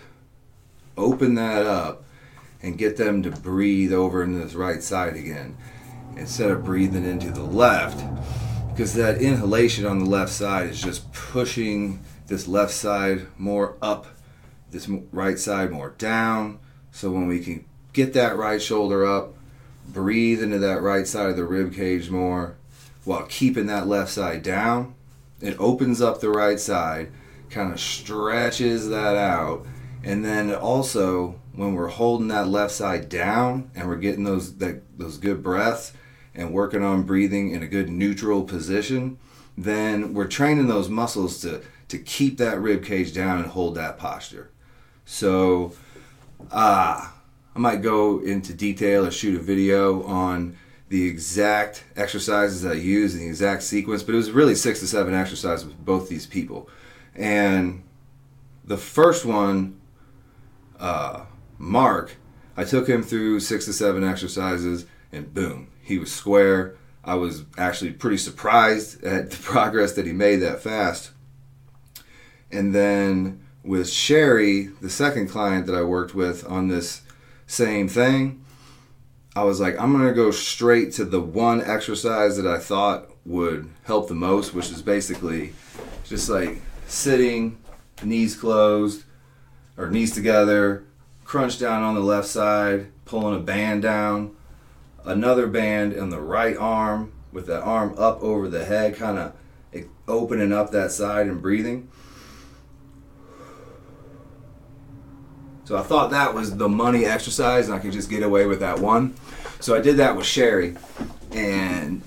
open 0.98 1.36
that 1.36 1.66
up, 1.66 2.04
and 2.62 2.78
get 2.78 2.98
them 2.98 3.24
to 3.24 3.32
breathe 3.32 3.94
over 3.94 4.24
into 4.24 4.40
this 4.40 4.54
right 4.54 4.84
side 4.84 5.16
again 5.16 5.56
instead 6.16 6.50
of 6.50 6.66
breathing 6.66 7.06
into 7.06 7.32
the 7.32 7.44
left 7.44 8.04
because 8.78 8.94
that 8.94 9.20
inhalation 9.20 9.88
on 9.88 9.98
the 9.98 10.06
left 10.06 10.32
side 10.32 10.68
is 10.68 10.80
just 10.80 11.12
pushing 11.12 12.00
this 12.28 12.48
left 12.48 12.72
side 12.72 13.26
more 13.36 13.76
up, 13.82 14.06
this 14.70 14.88
right 14.88 15.40
side 15.40 15.72
more 15.72 15.96
down. 15.98 16.60
So 16.92 17.10
when 17.10 17.26
we 17.26 17.40
can 17.40 17.66
get 17.98 18.14
that 18.14 18.38
right 18.38 18.62
shoulder 18.62 19.08
up, 19.08 19.34
breathe 19.88 20.44
into 20.44 20.60
that 20.60 20.84
right 20.84 21.08
side 21.08 21.32
of 21.32 21.36
the 21.36 21.44
rib 21.44 21.74
cage 21.74 22.12
more 22.12 22.56
while 23.06 23.24
keeping 23.24 23.66
that 23.66 23.88
left 23.88 24.12
side 24.12 24.44
down. 24.44 24.94
It 25.42 25.60
opens 25.60 26.00
up 26.00 26.20
the 26.20 26.30
right 26.30 26.60
side, 26.60 27.12
kind 27.50 27.74
of 27.74 27.80
stretches 27.80 28.90
that 28.90 29.16
out, 29.16 29.66
and 30.04 30.24
then 30.24 30.54
also 30.54 31.40
when 31.54 31.74
we're 31.74 31.88
holding 31.88 32.28
that 32.28 32.48
left 32.48 32.72
side 32.72 33.10
down 33.10 33.72
and 33.74 33.88
we're 33.88 33.96
getting 33.96 34.26
those 34.26 34.58
that, 34.58 34.84
those 34.96 35.18
good 35.18 35.42
breaths 35.42 35.92
and 36.36 36.54
working 36.54 36.84
on 36.84 37.02
breathing 37.02 37.50
in 37.50 37.64
a 37.64 37.68
good 37.68 37.90
neutral 37.90 38.44
position, 38.44 39.18
then 39.58 40.14
we're 40.14 40.28
training 40.28 40.68
those 40.68 40.88
muscles 40.88 41.42
to 41.42 41.64
to 41.88 41.98
keep 41.98 42.38
that 42.38 42.62
rib 42.62 42.86
cage 42.86 43.12
down 43.12 43.40
and 43.40 43.48
hold 43.48 43.74
that 43.74 43.98
posture. 43.98 44.52
So, 45.04 45.74
ah. 46.52 47.12
Uh, 47.12 47.17
I 47.58 47.60
might 47.60 47.82
go 47.82 48.20
into 48.20 48.54
detail 48.54 49.08
or 49.08 49.10
shoot 49.10 49.36
a 49.36 49.42
video 49.42 50.04
on 50.04 50.56
the 50.90 51.08
exact 51.08 51.84
exercises 51.96 52.64
I 52.64 52.74
use 52.74 53.16
and 53.16 53.24
the 53.24 53.28
exact 53.28 53.64
sequence, 53.64 54.04
but 54.04 54.14
it 54.14 54.18
was 54.18 54.30
really 54.30 54.54
six 54.54 54.80
to 54.82 54.88
seven 54.88 55.16
exercises 55.16 55.66
with 55.66 55.84
both 55.84 56.08
these 56.08 56.28
people. 56.28 56.70
And 57.16 57.82
the 58.64 58.78
first 58.78 59.26
one, 59.26 59.82
uh, 60.80 61.26
Mark, 61.58 62.18
I 62.56 62.64
took 62.64 62.88
him 62.88 63.02
through 63.02 63.40
six 63.40 63.66
to 63.66 63.74
seven 63.74 64.04
exercises, 64.04 64.86
and 65.12 65.34
boom, 65.34 65.70
he 65.82 65.98
was 65.98 66.12
square. 66.12 66.76
I 67.04 67.16
was 67.16 67.44
actually 67.58 67.94
pretty 67.94 68.18
surprised 68.18 69.04
at 69.04 69.32
the 69.32 69.38
progress 69.42 69.94
that 69.94 70.06
he 70.06 70.14
made 70.14 70.38
that 70.38 70.62
fast. 70.62 71.10
And 72.52 72.76
then 72.76 73.44
with 73.64 73.90
Sherry, 73.90 74.68
the 74.80 74.92
second 74.92 75.30
client 75.30 75.66
that 75.66 75.76
I 75.76 75.82
worked 75.82 76.14
with 76.14 76.48
on 76.48 76.68
this 76.68 77.02
same 77.48 77.88
thing. 77.88 78.44
I 79.36 79.44
was 79.44 79.60
like, 79.60 79.80
I'm 79.80 79.92
gonna 79.92 80.14
go 80.14 80.32
straight 80.32 80.94
to 80.94 81.06
the 81.06 81.22
one 81.22 81.62
exercise 81.62 82.38
that 82.38 82.48
I 82.48 82.60
thought 82.60 83.10
would 83.26 83.70
help 83.84 84.08
the 84.08 84.16
most, 84.16 84.54
which 84.54 84.70
is 84.72 84.82
basically 84.82 85.54
just 86.04 86.30
like 86.30 86.62
sitting, 86.88 87.58
knees 88.04 88.36
closed, 88.36 89.04
or 89.78 89.90
knees 89.90 90.14
together, 90.14 90.86
crunch 91.24 91.60
down 91.60 91.84
on 91.84 91.96
the 91.96 92.02
left 92.02 92.28
side, 92.28 92.88
pulling 93.06 93.36
a 93.36 93.44
band 93.44 93.82
down, 93.82 94.36
another 95.06 95.48
band 95.48 95.94
in 95.94 96.10
the 96.10 96.22
right 96.22 96.58
arm 96.58 97.12
with 97.32 97.48
that 97.48 97.62
arm 97.62 97.94
up 97.98 98.22
over 98.22 98.48
the 98.48 98.66
head, 98.66 98.96
kind 98.96 99.18
of 99.18 99.34
opening 100.08 100.54
up 100.54 100.72
that 100.72 100.92
side 100.92 101.28
and 101.28 101.42
breathing. 101.42 101.90
So 105.68 105.76
I 105.76 105.82
thought 105.82 106.12
that 106.12 106.34
was 106.34 106.56
the 106.56 106.70
money 106.70 107.04
exercise, 107.04 107.68
and 107.68 107.76
I 107.76 107.80
could 107.80 107.92
just 107.92 108.10
get 108.10 108.24
away 108.24 108.46
with 108.46 108.62
that 108.62 108.80
one. 108.80 109.16
So 109.60 109.76
I 109.76 109.82
did 109.82 109.98
that 109.98 110.16
with 110.16 110.26
Sherry, 110.26 110.78
and 111.34 112.02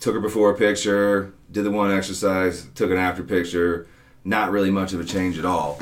took 0.00 0.12
her 0.12 0.20
before 0.20 0.50
a 0.50 0.54
picture, 0.54 1.32
did 1.50 1.62
the 1.62 1.70
one 1.70 1.90
exercise, 1.90 2.66
took 2.74 2.90
an 2.90 2.98
after 2.98 3.22
picture. 3.22 3.86
Not 4.22 4.50
really 4.50 4.70
much 4.70 4.92
of 4.92 5.00
a 5.00 5.04
change 5.04 5.38
at 5.38 5.46
all. 5.46 5.80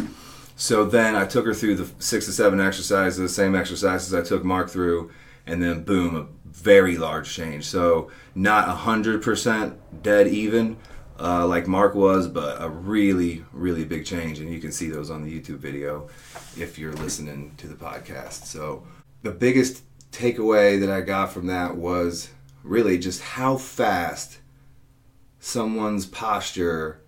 So 0.55 0.85
then 0.85 1.17
I 1.17 1.27
took 1.27 1.45
her 1.45 1.55
through 1.55 1.75
the 1.75 1.91
six 2.01 2.27
to 2.27 2.33
seven 2.33 2.61
exercises, 2.61 3.19
the 3.19 3.29
same 3.29 3.57
exercises 3.57 4.15
I 4.15 4.23
took 4.23 4.45
Mark 4.45 4.71
through, 4.71 5.11
and 5.45 5.61
then 5.61 5.83
boom, 5.83 6.15
a 6.15 6.29
very 6.49 6.97
large 6.97 7.35
change. 7.35 7.65
So 7.65 8.13
not 8.37 8.69
a 8.69 8.73
hundred 8.75 9.25
percent 9.25 9.77
dead 10.05 10.29
even, 10.29 10.77
uh, 11.19 11.47
like 11.47 11.67
Mark 11.67 11.95
was, 11.95 12.29
but 12.29 12.63
a 12.63 12.69
really, 12.69 13.45
really 13.53 13.85
big 13.85 14.05
change. 14.05 14.39
And 14.39 14.53
you 14.53 14.61
can 14.61 14.73
see 14.73 14.89
those 14.89 15.11
on 15.11 15.25
the 15.25 15.41
YouTube 15.41 15.59
video 15.59 16.09
if 16.57 16.79
you're 16.79 16.93
listening 16.93 17.55
to 17.57 17.67
the 17.67 17.75
podcast. 17.75 18.45
So, 18.47 18.87
the 19.23 19.33
biggest 19.33 19.83
takeaway 20.13 20.79
that 20.81 20.91
I 20.91 21.01
got 21.01 21.33
from 21.33 21.47
that 21.49 21.77
was 21.77 22.31
really 22.63 22.99
just 22.99 23.21
how 23.21 23.57
fast 23.57 24.39
someone's 25.41 26.07
posture 26.07 27.01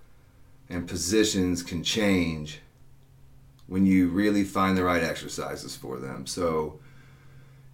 and 0.68 0.88
positions 0.88 1.62
can 1.62 1.82
change 1.84 2.60
when 3.66 3.86
you 3.86 4.08
really 4.08 4.42
find 4.42 4.76
the 4.76 4.84
right 4.84 5.02
exercises 5.02 5.76
for 5.76 5.98
them. 5.98 6.26
So, 6.26 6.80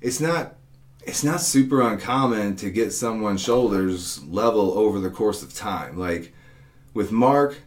it's 0.02 0.20
not 0.20 0.56
it's 1.06 1.22
not 1.22 1.40
super 1.40 1.80
uncommon 1.80 2.56
to 2.56 2.68
get 2.68 2.92
someone's 2.92 3.40
shoulders 3.40 4.22
level 4.24 4.76
over 4.76 4.98
the 4.98 5.08
course 5.08 5.42
of 5.42 5.54
time. 5.54 5.96
Like 5.96 6.34
with 6.94 7.12
Mark, 7.12 7.58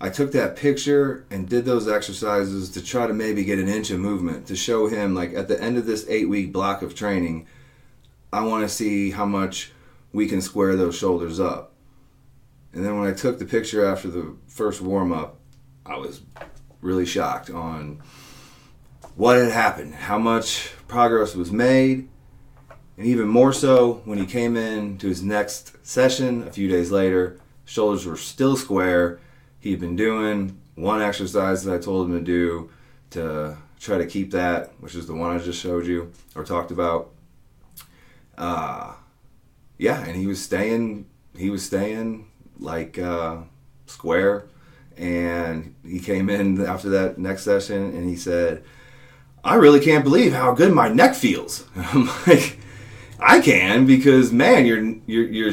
I 0.00 0.08
took 0.08 0.32
that 0.32 0.56
picture 0.56 1.26
and 1.30 1.48
did 1.48 1.66
those 1.66 1.86
exercises 1.86 2.70
to 2.70 2.82
try 2.82 3.06
to 3.06 3.12
maybe 3.12 3.44
get 3.44 3.58
an 3.58 3.68
inch 3.68 3.90
of 3.90 4.00
movement 4.00 4.46
to 4.46 4.56
show 4.56 4.86
him, 4.86 5.14
like, 5.14 5.34
at 5.34 5.48
the 5.48 5.60
end 5.60 5.76
of 5.76 5.86
this 5.86 6.06
eight 6.08 6.28
week 6.28 6.52
block 6.52 6.82
of 6.82 6.94
training, 6.94 7.46
I 8.32 8.44
want 8.44 8.62
to 8.62 8.68
see 8.68 9.10
how 9.10 9.26
much 9.26 9.72
we 10.12 10.26
can 10.26 10.40
square 10.40 10.76
those 10.76 10.96
shoulders 10.96 11.40
up. 11.40 11.74
And 12.72 12.84
then 12.84 12.98
when 12.98 13.10
I 13.10 13.12
took 13.12 13.38
the 13.38 13.44
picture 13.44 13.84
after 13.84 14.08
the 14.08 14.36
first 14.46 14.80
warm 14.80 15.12
up, 15.12 15.40
I 15.84 15.96
was 15.96 16.22
really 16.80 17.06
shocked 17.06 17.50
on 17.50 18.00
what 19.16 19.36
had 19.36 19.50
happened, 19.50 19.94
how 19.94 20.18
much 20.18 20.70
progress 20.86 21.34
was 21.34 21.50
made, 21.50 22.08
and 22.98 23.06
even 23.06 23.28
more 23.28 23.52
so 23.52 24.02
when 24.04 24.18
he 24.18 24.26
came 24.26 24.56
in 24.56 24.98
to 24.98 25.06
his 25.08 25.22
next 25.22 25.76
session 25.86 26.42
a 26.46 26.50
few 26.52 26.68
days 26.68 26.90
later, 26.90 27.38
shoulders 27.64 28.04
were 28.04 28.16
still 28.16 28.56
square. 28.56 29.20
He'd 29.60 29.80
been 29.80 29.96
doing 29.96 30.58
one 30.74 31.00
exercise 31.00 31.64
that 31.64 31.74
I 31.74 31.78
told 31.78 32.08
him 32.08 32.18
to 32.18 32.24
do 32.24 32.70
to 33.10 33.56
try 33.78 33.98
to 33.98 34.06
keep 34.06 34.32
that, 34.32 34.72
which 34.80 34.94
is 34.96 35.06
the 35.06 35.14
one 35.14 35.34
I 35.34 35.38
just 35.38 35.60
showed 35.60 35.86
you 35.86 36.12
or 36.34 36.44
talked 36.44 36.72
about. 36.72 37.10
uh, 38.36 38.94
yeah, 39.78 40.04
and 40.04 40.16
he 40.16 40.26
was 40.26 40.42
staying. 40.42 41.06
He 41.36 41.50
was 41.50 41.64
staying 41.64 42.26
like 42.58 42.98
uh, 42.98 43.38
square, 43.86 44.46
and 44.96 45.74
he 45.86 46.00
came 46.00 46.28
in 46.28 46.64
after 46.64 46.88
that 46.90 47.18
next 47.18 47.44
session, 47.44 47.94
and 47.94 48.08
he 48.08 48.16
said, 48.16 48.64
"I 49.44 49.54
really 49.54 49.80
can't 49.80 50.04
believe 50.04 50.32
how 50.32 50.52
good 50.52 50.72
my 50.72 50.88
neck 50.88 51.14
feels." 51.14 51.64
I'm 51.76 52.08
like, 52.26 52.58
"I 53.18 53.40
can 53.40 53.86
because 53.86 54.32
man, 54.32 54.66
your 54.66 54.82
your 55.06 55.52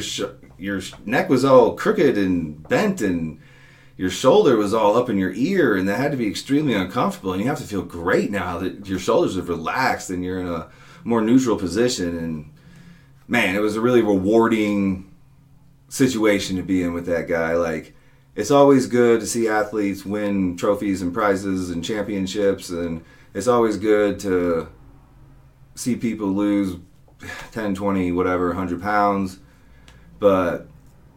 your 0.58 0.80
neck 1.04 1.28
was 1.28 1.44
all 1.44 1.74
crooked 1.74 2.16
and 2.16 2.66
bent 2.68 3.00
and." 3.00 3.40
your 3.96 4.10
shoulder 4.10 4.56
was 4.56 4.74
all 4.74 4.96
up 4.96 5.08
in 5.08 5.16
your 5.16 5.32
ear 5.32 5.76
and 5.76 5.88
that 5.88 5.98
had 5.98 6.10
to 6.10 6.16
be 6.16 6.28
extremely 6.28 6.74
uncomfortable 6.74 7.32
and 7.32 7.40
you 7.40 7.48
have 7.48 7.58
to 7.58 7.64
feel 7.64 7.82
great 7.82 8.30
now 8.30 8.58
that 8.58 8.86
your 8.86 8.98
shoulders 8.98 9.36
have 9.36 9.48
relaxed 9.48 10.10
and 10.10 10.22
you're 10.22 10.40
in 10.40 10.48
a 10.48 10.68
more 11.04 11.22
neutral 11.22 11.56
position 11.56 12.16
and 12.18 12.52
man 13.26 13.54
it 13.54 13.60
was 13.60 13.76
a 13.76 13.80
really 13.80 14.02
rewarding 14.02 15.10
situation 15.88 16.56
to 16.56 16.62
be 16.62 16.82
in 16.82 16.92
with 16.92 17.06
that 17.06 17.28
guy 17.28 17.54
like 17.54 17.94
it's 18.34 18.50
always 18.50 18.86
good 18.86 19.20
to 19.20 19.26
see 19.26 19.48
athletes 19.48 20.04
win 20.04 20.56
trophies 20.56 21.00
and 21.00 21.14
prizes 21.14 21.70
and 21.70 21.84
championships 21.84 22.68
and 22.68 23.02
it's 23.32 23.48
always 23.48 23.76
good 23.76 24.20
to 24.20 24.68
see 25.74 25.96
people 25.96 26.28
lose 26.28 26.76
10 27.52 27.74
20 27.74 28.12
whatever 28.12 28.48
100 28.48 28.80
pounds. 28.80 29.38
But 30.18 30.68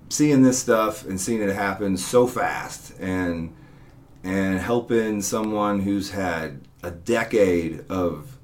seeing 0.10 0.42
this 0.42 0.60
stuff 0.60 1.06
and 1.06 1.20
seeing 1.20 1.42
it 1.42 1.54
happen 1.54 1.98
so 1.98 2.28
fast 2.28 2.94
and 3.00 3.56
and 4.24 4.60
helping 4.60 5.22
someone 5.22 5.80
who's 5.82 6.12
had 6.12 6.62
a 6.84 6.92
decade 6.92 7.86
of 7.90 8.38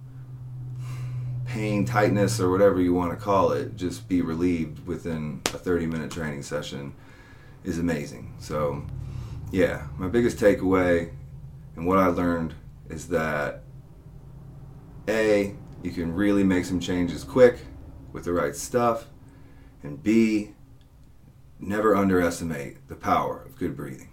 pain 1.45 1.85
tightness 1.85 2.39
or 2.39 2.49
whatever 2.49 2.81
you 2.81 2.93
want 2.93 3.11
to 3.11 3.17
call 3.17 3.51
it 3.51 3.75
just 3.75 4.07
be 4.07 4.21
relieved 4.21 4.85
within 4.87 5.41
a 5.53 5.57
30 5.57 5.85
minute 5.87 6.11
training 6.11 6.43
session 6.43 6.93
is 7.63 7.79
amazing. 7.79 8.33
So 8.39 8.85
yeah 9.51 9.87
my 9.97 10.07
biggest 10.07 10.37
takeaway 10.37 11.11
and 11.75 11.85
what 11.85 11.97
i 11.97 12.07
learned 12.07 12.53
is 12.89 13.07
that 13.09 13.61
a 15.07 15.55
you 15.85 15.91
can 15.91 16.13
really 16.15 16.43
make 16.43 16.65
some 16.65 16.79
changes 16.79 17.23
quick 17.23 17.59
with 18.11 18.25
the 18.25 18.33
right 18.33 18.55
stuff 18.55 19.05
and 19.83 20.01
b 20.01 20.51
never 21.59 21.95
underestimate 21.95 22.87
the 22.87 22.95
power 22.95 23.43
of 23.45 23.55
good 23.55 23.77
breathing. 23.77 24.09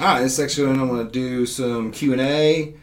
Ah, 0.00 0.16
in 0.16 0.24
this 0.24 0.36
section 0.36 0.80
I'm 0.80 0.88
going 0.88 1.06
to 1.06 1.12
do 1.12 1.44
some 1.44 1.92
Q&A. 1.92 2.74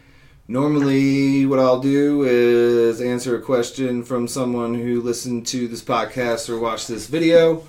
Normally 0.48 1.48
what 1.48 1.58
I'll 1.58 1.80
do 1.80 2.24
is 2.24 3.02
answer 3.02 3.36
a 3.36 3.42
question 3.42 4.04
from 4.04 4.28
someone 4.28 4.76
who 4.76 5.02
listened 5.02 5.48
to 5.48 5.68
this 5.68 5.82
podcast 5.82 6.48
or 6.48 6.60
watched 6.60 6.88
this 6.88 7.08
video. 7.08 7.64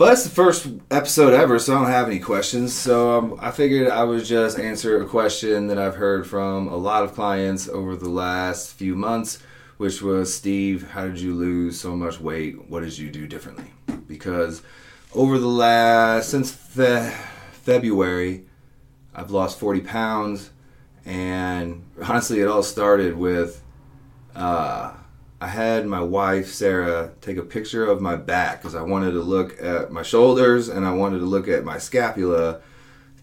But 0.00 0.14
it's 0.14 0.24
the 0.24 0.30
first 0.30 0.66
episode 0.90 1.34
ever, 1.34 1.58
so 1.58 1.74
I 1.74 1.78
don't 1.78 1.90
have 1.90 2.06
any 2.06 2.20
questions. 2.20 2.72
So 2.72 3.18
um, 3.18 3.38
I 3.38 3.50
figured 3.50 3.90
I 3.90 4.02
would 4.02 4.24
just 4.24 4.58
answer 4.58 5.02
a 5.02 5.06
question 5.06 5.66
that 5.66 5.76
I've 5.76 5.96
heard 5.96 6.26
from 6.26 6.68
a 6.68 6.76
lot 6.78 7.02
of 7.02 7.12
clients 7.12 7.68
over 7.68 7.94
the 7.94 8.08
last 8.08 8.72
few 8.72 8.94
months, 8.94 9.42
which 9.76 10.00
was 10.00 10.32
Steve, 10.32 10.92
how 10.92 11.04
did 11.04 11.20
you 11.20 11.34
lose 11.34 11.78
so 11.78 11.94
much 11.94 12.18
weight? 12.18 12.70
What 12.70 12.80
did 12.80 12.96
you 12.96 13.10
do 13.10 13.26
differently? 13.26 13.74
Because 14.06 14.62
over 15.14 15.38
the 15.38 15.46
last, 15.46 16.30
since 16.30 16.50
fe- 16.50 17.14
February, 17.52 18.46
I've 19.14 19.30
lost 19.30 19.58
40 19.58 19.82
pounds. 19.82 20.48
And 21.04 21.84
honestly, 22.02 22.40
it 22.40 22.48
all 22.48 22.62
started 22.62 23.18
with. 23.18 23.62
Uh, 24.34 24.94
I 25.40 25.48
had 25.48 25.86
my 25.86 26.02
wife 26.02 26.48
Sarah 26.48 27.12
take 27.22 27.38
a 27.38 27.42
picture 27.42 27.86
of 27.86 28.02
my 28.02 28.14
back 28.14 28.60
because 28.60 28.74
I 28.74 28.82
wanted 28.82 29.12
to 29.12 29.22
look 29.22 29.60
at 29.62 29.90
my 29.90 30.02
shoulders 30.02 30.68
and 30.68 30.86
I 30.86 30.92
wanted 30.92 31.20
to 31.20 31.24
look 31.24 31.48
at 31.48 31.64
my 31.64 31.78
scapula 31.78 32.60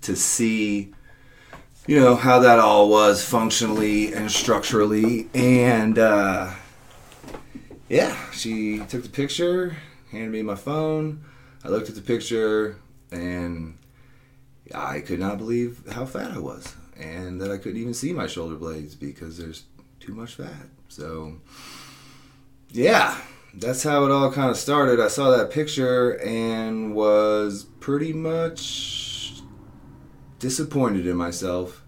to 0.01 0.15
see, 0.15 0.93
you 1.85 1.99
know, 1.99 2.15
how 2.15 2.39
that 2.39 2.57
all 2.57 2.89
was 2.89 3.23
functionally 3.23 4.13
and 4.13 4.31
structurally. 4.31 5.29
And 5.35 5.99
uh, 5.99 6.53
yeah, 7.87 8.17
she 8.31 8.79
took 8.79 9.03
the 9.03 9.09
picture, 9.09 9.77
handed 10.11 10.31
me 10.31 10.41
my 10.41 10.55
phone. 10.55 11.23
I 11.63 11.69
looked 11.69 11.87
at 11.89 11.95
the 11.95 12.01
picture 12.01 12.77
and 13.11 13.77
I 14.73 15.01
could 15.01 15.19
not 15.19 15.37
believe 15.37 15.83
how 15.91 16.07
fat 16.07 16.31
I 16.31 16.39
was 16.39 16.75
and 16.99 17.39
that 17.41 17.51
I 17.51 17.57
couldn't 17.57 17.79
even 17.79 17.93
see 17.93 18.11
my 18.11 18.25
shoulder 18.25 18.55
blades 18.55 18.95
because 18.95 19.37
there's 19.37 19.65
too 19.99 20.15
much 20.15 20.33
fat. 20.33 20.65
So 20.87 21.37
yeah, 22.77 23.17
that's 23.55 23.81
how 23.81 24.05
it 24.05 24.11
all 24.11 24.31
kind 24.31 24.51
of 24.51 24.57
started. 24.57 24.99
I 24.99 25.07
saw 25.07 25.35
that 25.35 25.49
picture 25.49 26.11
and 26.21 26.93
was 26.93 27.65
pretty 27.79 28.13
much 28.13 29.41
disappointed 30.37 31.07
in 31.07 31.17
myself 31.17 31.83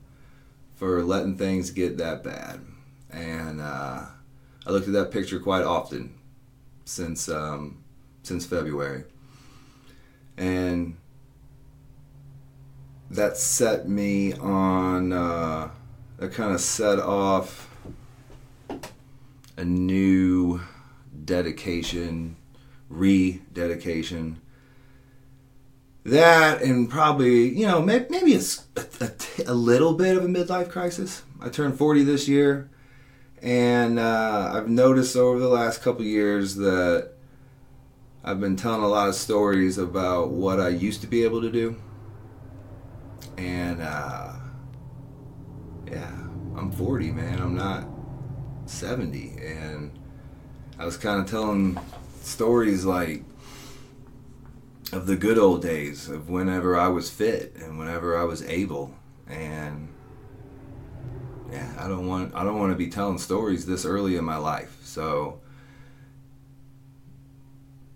for 0.75 1.03
letting 1.03 1.37
things 1.37 1.69
get 1.69 1.97
that 1.99 2.23
bad. 2.23 2.61
And 3.11 3.61
uh, 3.61 4.05
I 4.65 4.71
looked 4.71 4.87
at 4.87 4.93
that 4.93 5.11
picture 5.11 5.39
quite 5.39 5.63
often 5.63 6.15
since 6.85 7.29
um, 7.29 7.83
since 8.23 8.45
February, 8.45 9.03
and 10.37 10.97
that 13.11 13.37
set 13.37 13.87
me 13.87 14.33
on. 14.33 15.13
Uh, 15.13 15.69
that 16.17 16.33
kind 16.33 16.53
of 16.53 16.59
set 16.59 16.99
off 16.99 17.69
a 19.55 19.63
new 19.63 20.59
dedication, 21.29 22.35
rededication. 22.89 24.41
That 26.03 26.63
and 26.63 26.89
probably, 26.89 27.55
you 27.55 27.67
know, 27.67 27.81
maybe 27.83 28.33
it's 28.33 28.65
a, 29.45 29.53
little 29.53 29.93
bit 29.93 30.17
of 30.17 30.25
a 30.25 30.27
midlife 30.27 30.71
crisis. 30.71 31.21
I 31.39 31.49
turned 31.49 31.77
40 31.77 32.03
this 32.03 32.27
year, 32.27 32.71
and 33.43 33.99
uh, 33.99 34.53
I've 34.55 34.69
noticed 34.69 35.15
over 35.15 35.39
the 35.39 35.47
last 35.47 35.83
couple 35.83 36.03
years 36.03 36.55
that 36.55 37.11
I've 38.23 38.39
been 38.39 38.55
telling 38.55 38.81
a 38.81 38.87
lot 38.87 39.07
of 39.07 39.13
stories 39.13 39.77
about 39.77 40.31
what 40.31 40.59
I 40.59 40.69
used 40.69 41.01
to 41.01 41.07
be 41.07 41.23
able 41.23 41.41
to 41.41 41.51
do. 41.51 41.75
And 43.37 43.83
uh, 43.83 44.33
yeah, 45.91 46.11
I'm 46.57 46.71
40, 46.71 47.11
man. 47.11 47.39
I'm 47.39 47.55
not 47.55 47.87
70 48.65 49.35
and 49.39 49.99
I 50.79 50.85
was 50.85 50.95
kind 50.95 51.19
of 51.19 51.29
telling 51.29 51.77
stories 52.21 52.85
like 52.85 53.23
of 54.93 55.07
the 55.07 55.17
good 55.17 55.37
old 55.37 55.61
days 55.61 56.07
of 56.07 56.29
whenever 56.29 56.79
I 56.79 56.87
was 56.87 57.09
fit 57.09 57.53
and 57.57 57.77
whenever 57.77 58.17
I 58.17 58.23
was 58.23 58.41
able. 58.43 58.95
And 59.27 59.89
yeah 61.51 61.73
I 61.77 61.89
don't 61.89 62.07
want 62.07 62.33
I 62.33 62.45
don't 62.45 62.57
want 62.57 62.71
to 62.71 62.77
be 62.77 62.87
telling 62.87 63.17
stories 63.17 63.65
this 63.65 63.83
early 63.83 64.15
in 64.15 64.23
my 64.23 64.37
life. 64.37 64.77
So 64.83 65.41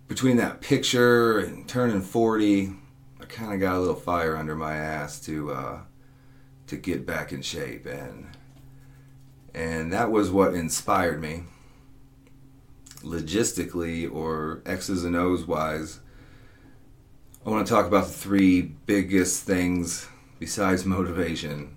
between 0.10 0.36
that 0.38 0.60
picture 0.60 1.39
and 1.39 1.67
turning 1.67 2.02
40 2.02 2.74
I 3.22 3.26
kind 3.26 3.54
of 3.54 3.62
got 3.62 3.78
a 3.78 3.80
little 3.80 3.96
fire 3.96 4.36
under 4.36 4.58
my 4.58 4.76
ass 4.76 5.22
to 5.22 5.52
uh, 5.54 5.80
to 6.67 6.76
get 6.76 7.06
back 7.06 7.32
in 7.32 7.43
shape. 7.43 7.86
And 7.86 8.28
and 9.54 9.93
that 9.93 10.12
was 10.12 10.30
what 10.30 10.54
inspired 10.54 11.22
me 11.22 11.43
logistically 13.04 14.12
or 14.12 14.62
X's 14.66 15.04
and 15.04 15.16
O's 15.16 15.46
wise. 15.46 16.00
I 17.46 17.50
want 17.50 17.68
to 17.68 17.74
talk 17.74 17.86
about 17.86 18.06
the 18.06 18.13
three 18.13 18.62
biggest 18.62 19.44
things 19.44 20.08
besides 20.39 20.86
motivation 20.86 21.76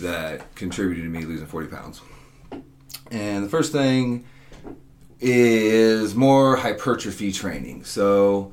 that 0.00 0.54
contributed 0.54 1.04
to 1.04 1.08
me 1.08 1.24
losing 1.24 1.46
40 1.46 1.68
pounds. 1.68 2.00
And 3.10 3.44
the 3.44 3.48
first 3.48 3.72
thing 3.72 4.24
is 5.20 6.14
more 6.14 6.56
hypertrophy 6.56 7.32
training. 7.32 7.84
So, 7.84 8.52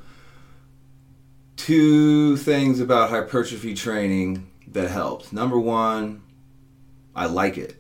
two 1.57 2.37
things 2.37 2.79
about 2.79 3.09
hypertrophy 3.09 3.73
training 3.73 4.49
that 4.67 4.89
helped. 4.89 5.33
Number 5.33 5.59
one, 5.59 6.21
I 7.15 7.25
like 7.25 7.57
it. 7.57 7.75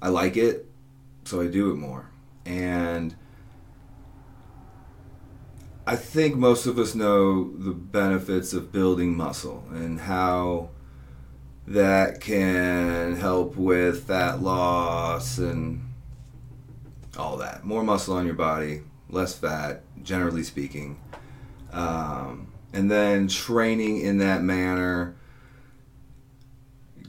I 0.00 0.08
like 0.08 0.36
it, 0.36 0.66
so 1.24 1.40
I 1.40 1.46
do 1.46 1.70
it 1.70 1.76
more. 1.76 2.10
And 2.46 3.16
I 5.86 5.96
think 5.96 6.36
most 6.36 6.66
of 6.66 6.78
us 6.78 6.94
know 6.94 7.52
the 7.56 7.72
benefits 7.72 8.52
of 8.52 8.72
building 8.72 9.16
muscle 9.16 9.64
and 9.70 10.00
how 10.00 10.70
that 11.66 12.20
can 12.20 13.16
help 13.16 13.56
with 13.56 14.06
fat 14.06 14.42
loss 14.42 15.38
and 15.38 15.82
all 17.18 17.36
that. 17.38 17.64
More 17.64 17.82
muscle 17.82 18.16
on 18.16 18.26
your 18.26 18.34
body, 18.34 18.82
less 19.08 19.34
fat, 19.34 19.82
generally 20.02 20.42
speaking. 20.42 20.98
Um, 21.72 22.52
and 22.72 22.90
then 22.90 23.28
training 23.28 24.00
in 24.00 24.18
that 24.18 24.42
manner 24.42 25.16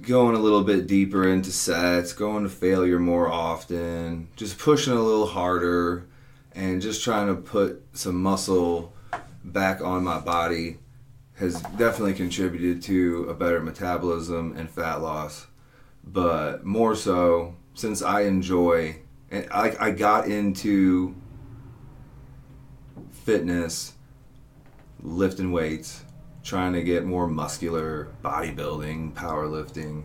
going 0.06 0.36
a 0.36 0.39
little 0.39 0.63
bit 0.63 0.88
deeper 0.88 1.28
into 1.28 1.52
sets, 1.52 2.13
going 2.13 2.44
to 2.44 2.50
failure 2.50 3.00
more 3.00 3.30
often, 3.30 4.28
just 4.36 4.58
pushing 4.58 4.94
a 4.94 5.02
little 5.02 5.26
harder, 5.26 6.06
and 6.54 6.82
just 6.82 7.04
trying 7.04 7.28
to 7.28 7.36
put 7.36 7.84
some 7.94 8.22
muscle 8.22 8.94
back 9.44 9.82
on 9.82 10.04
my 10.04 10.20
body 10.20 10.78
has 11.36 11.62
definitely 11.78 12.13
contributed 12.13 12.82
to 12.82 13.26
a 13.30 13.34
better 13.34 13.60
metabolism 13.60 14.56
and 14.58 14.70
fat 14.70 15.02
loss. 15.02 15.48
But 16.04 16.65
more 16.65 16.96
so, 16.96 17.56
since 17.74 18.02
I 18.02 18.22
enjoy, 18.22 19.02
and 19.32 19.48
I, 19.52 19.76
I 19.80 19.91
got 19.91 20.28
into 20.28 21.15
fitness, 23.12 23.94
lifting 25.02 25.52
weights, 25.52 26.05
trying 26.45 26.73
to 26.73 26.84
get 26.84 27.03
more 27.03 27.27
muscular, 27.27 28.08
bodybuilding, 28.23 29.13
powerlifting. 29.13 30.03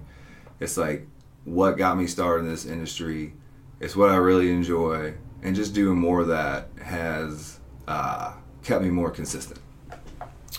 It's 0.58 0.76
like 0.76 1.06
what 1.44 1.76
got 1.76 1.98
me 1.98 2.06
started 2.06 2.44
in 2.44 2.50
this 2.50 2.64
industry. 2.64 3.34
It's 3.78 3.94
what 3.94 4.10
I 4.10 4.16
really 4.16 4.50
enjoy, 4.50 5.14
and 5.42 5.54
just 5.54 5.74
doing 5.74 5.98
more 5.98 6.20
of 6.20 6.28
that 6.28 6.68
has 6.82 7.60
uh, 7.86 8.32
kept 8.64 8.82
me 8.82 8.90
more 8.90 9.10
consistent. 9.10 9.60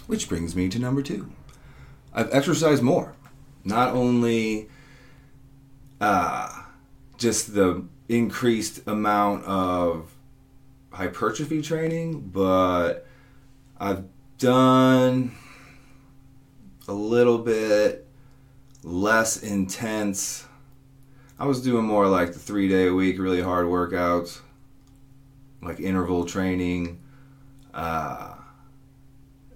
Which 0.08 0.30
brings 0.30 0.56
me 0.56 0.70
to 0.70 0.80
number 0.80 1.02
two. 1.02 1.32
I've 2.13 2.34
exercised 2.34 2.84
more. 2.84 3.15
Not 3.63 3.94
only 3.94 4.70
uh, 6.00 6.63
just 7.17 7.54
the 7.54 7.86
increased 8.10 8.88
amount 8.88 9.46
of 9.46 10.12
hypertrophy 10.91 11.62
training, 11.62 12.30
but 12.34 13.08
I've 13.80 14.04
done 14.38 15.32
a 16.92 16.94
little 16.94 17.38
bit 17.38 18.06
less 18.84 19.42
intense. 19.42 20.46
I 21.40 21.46
was 21.46 21.62
doing 21.62 21.86
more 21.86 22.06
like 22.08 22.34
the 22.34 22.40
three 22.40 22.68
day 22.68 22.88
a 22.88 22.94
week, 22.94 23.18
really 23.18 23.42
hard 23.42 23.68
workouts, 23.68 24.42
like 25.62 25.80
interval 25.80 26.26
training. 26.26 27.02
Uh, 27.74 28.36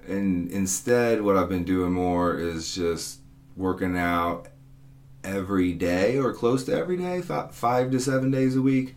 and 0.07 0.49
instead, 0.49 1.21
what 1.21 1.35
I've 1.35 1.49
been 1.49 1.65
doing 1.65 1.91
more 1.91 2.39
is 2.39 2.73
just 2.73 3.19
working 3.57 3.97
out 3.97 4.47
every 5.21 5.73
day 5.73 6.17
or 6.17 6.31
close 6.31 6.63
to 6.65 6.73
every 6.73 6.95
day, 6.95 7.21
five 7.21 7.91
to 7.91 7.99
seven 7.99 8.31
days 8.31 8.55
a 8.55 8.61
week. 8.61 8.95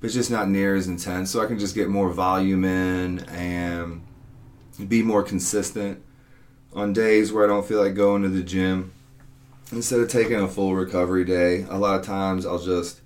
But 0.00 0.10
just 0.10 0.32
not 0.32 0.48
near 0.48 0.74
as 0.74 0.88
intense, 0.88 1.30
so 1.30 1.40
I 1.40 1.46
can 1.46 1.60
just 1.60 1.76
get 1.76 1.90
more 1.90 2.10
volume 2.10 2.64
in 2.64 3.20
and 3.28 4.02
be 4.88 5.02
more 5.02 5.22
consistent 5.22 6.02
on 6.72 6.92
days 6.92 7.32
where 7.32 7.44
I 7.44 7.48
don't 7.48 7.66
feel 7.66 7.82
like 7.82 7.94
going 7.94 8.22
to 8.22 8.28
the 8.28 8.42
gym. 8.42 8.92
Instead 9.72 10.00
of 10.00 10.08
taking 10.08 10.40
a 10.40 10.48
full 10.48 10.74
recovery 10.74 11.24
day, 11.24 11.64
a 11.68 11.78
lot 11.78 11.98
of 11.98 12.04
times 12.04 12.44
I'll 12.44 12.58
just 12.58 13.00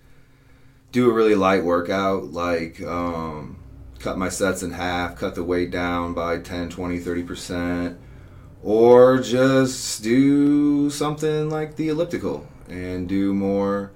do 0.92 1.10
a 1.10 1.12
really 1.12 1.34
light 1.34 1.64
workout, 1.64 2.32
like 2.32 2.80
um, 2.82 3.58
cut 3.98 4.16
my 4.16 4.28
sets 4.28 4.62
in 4.62 4.70
half, 4.70 5.16
cut 5.16 5.34
the 5.34 5.44
weight 5.44 5.70
down 5.70 6.14
by 6.14 6.38
10, 6.38 6.70
20, 6.70 6.98
30%, 7.00 7.96
or 8.62 9.18
just 9.18 10.02
do 10.02 10.88
something 10.88 11.50
like 11.50 11.76
the 11.76 11.88
elliptical 11.88 12.46
and 12.68 13.08
do 13.08 13.34
more 13.34 13.92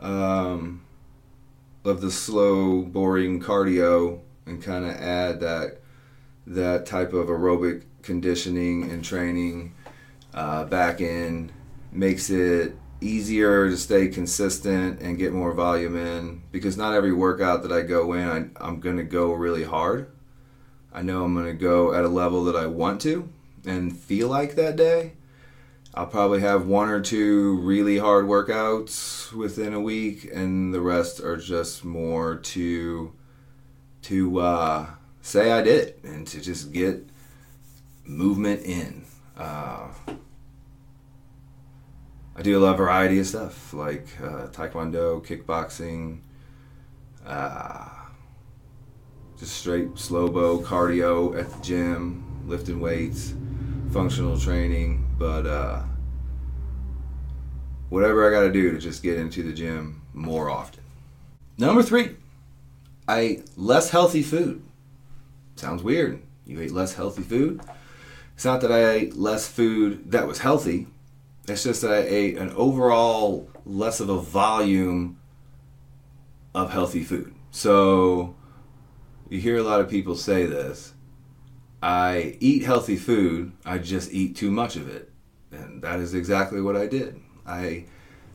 um, 0.00 0.82
of 1.84 2.00
the 2.00 2.10
slow, 2.10 2.82
boring 2.82 3.40
cardio 3.40 4.20
and 4.44 4.62
kind 4.62 4.84
of 4.84 4.92
add 4.96 5.40
that 5.40 5.78
that 6.46 6.84
type 6.84 7.12
of 7.12 7.28
aerobic 7.28 7.84
conditioning 8.02 8.90
and 8.90 9.04
training 9.04 9.74
uh, 10.34 10.64
back 10.64 11.00
in 11.00 11.50
makes 11.92 12.30
it 12.30 12.76
easier 13.00 13.68
to 13.70 13.76
stay 13.76 14.08
consistent 14.08 15.00
and 15.00 15.18
get 15.18 15.32
more 15.32 15.52
volume 15.52 15.96
in 15.96 16.42
because 16.52 16.76
not 16.76 16.94
every 16.94 17.12
workout 17.12 17.62
that 17.62 17.72
I 17.72 17.82
go 17.82 18.12
in 18.12 18.28
I, 18.28 18.64
I'm 18.64 18.80
going 18.80 18.98
to 18.98 19.02
go 19.04 19.32
really 19.32 19.64
hard. 19.64 20.10
I 20.92 21.02
know 21.02 21.24
I'm 21.24 21.34
going 21.34 21.46
to 21.46 21.52
go 21.52 21.94
at 21.94 22.04
a 22.04 22.08
level 22.08 22.44
that 22.44 22.56
I 22.56 22.66
want 22.66 23.00
to 23.02 23.28
and 23.64 23.96
feel 23.96 24.28
like 24.28 24.54
that 24.56 24.76
day. 24.76 25.12
I'll 25.92 26.06
probably 26.06 26.40
have 26.40 26.66
one 26.66 26.88
or 26.88 27.00
two 27.00 27.58
really 27.62 27.98
hard 27.98 28.26
workouts 28.26 29.32
within 29.32 29.74
a 29.74 29.80
week, 29.80 30.30
and 30.32 30.72
the 30.72 30.80
rest 30.80 31.20
are 31.20 31.36
just 31.36 31.84
more 31.84 32.36
to 32.36 33.12
to 34.02 34.40
uh, 34.40 34.86
say 35.20 35.50
I 35.50 35.62
did 35.62 35.88
it 35.88 36.00
and 36.04 36.26
to 36.28 36.40
just 36.40 36.72
get 36.72 37.09
movement 38.04 38.62
in. 38.64 39.04
Uh, 39.36 39.88
I 42.36 42.42
do 42.42 42.58
a 42.58 42.60
lot 42.60 42.72
of 42.72 42.78
variety 42.78 43.18
of 43.18 43.26
stuff 43.26 43.74
like 43.74 44.06
uh, 44.22 44.48
taekwondo, 44.48 45.24
kickboxing, 45.24 46.20
uh, 47.26 47.88
just 49.38 49.56
straight 49.56 49.98
slow 49.98 50.28
bow 50.28 50.58
cardio 50.58 51.38
at 51.38 51.50
the 51.50 51.60
gym, 51.60 52.42
lifting 52.46 52.80
weights, 52.80 53.34
functional 53.92 54.38
training. 54.38 55.06
But 55.18 55.46
uh, 55.46 55.82
whatever 57.90 58.26
I 58.26 58.30
got 58.30 58.42
to 58.46 58.52
do 58.52 58.72
to 58.72 58.78
just 58.78 59.02
get 59.02 59.18
into 59.18 59.42
the 59.42 59.52
gym 59.52 60.02
more 60.14 60.48
often. 60.48 60.82
Number 61.58 61.82
three, 61.82 62.16
I 63.06 63.22
eat 63.24 63.50
less 63.56 63.90
healthy 63.90 64.22
food. 64.22 64.62
Sounds 65.56 65.82
weird. 65.82 66.22
You 66.46 66.60
ate 66.60 66.72
less 66.72 66.94
healthy 66.94 67.22
food. 67.22 67.60
It's 68.40 68.46
not 68.46 68.62
that 68.62 68.72
I 68.72 68.92
ate 68.92 69.16
less 69.18 69.46
food 69.46 70.12
that 70.12 70.26
was 70.26 70.38
healthy. 70.38 70.86
It's 71.46 71.62
just 71.62 71.82
that 71.82 71.90
I 71.90 71.98
ate 71.98 72.38
an 72.38 72.50
overall 72.52 73.50
less 73.66 74.00
of 74.00 74.08
a 74.08 74.18
volume 74.18 75.18
of 76.54 76.72
healthy 76.72 77.04
food. 77.04 77.34
So 77.50 78.34
you 79.28 79.40
hear 79.40 79.58
a 79.58 79.62
lot 79.62 79.82
of 79.82 79.90
people 79.90 80.14
say 80.14 80.46
this. 80.46 80.94
I 81.82 82.38
eat 82.40 82.64
healthy 82.64 82.96
food, 82.96 83.52
I 83.66 83.76
just 83.76 84.10
eat 84.10 84.36
too 84.36 84.50
much 84.50 84.74
of 84.74 84.88
it. 84.88 85.12
And 85.52 85.82
that 85.82 86.00
is 86.00 86.14
exactly 86.14 86.62
what 86.62 86.76
I 86.76 86.86
did. 86.86 87.20
I 87.46 87.84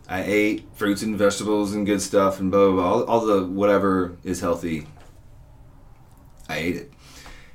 I 0.08 0.22
ate 0.22 0.68
fruits 0.76 1.02
and 1.02 1.18
vegetables 1.18 1.74
and 1.74 1.84
good 1.84 2.04
stuff 2.04 2.40
and 2.40 2.52
blah 2.52 2.68
blah 2.68 2.76
blah. 2.76 2.92
All, 2.92 3.04
all 3.06 3.26
the 3.26 3.44
whatever 3.44 4.20
is 4.24 4.40
healthy. 4.40 4.86
I 6.48 6.58
ate 6.58 6.76
it. 6.76 6.94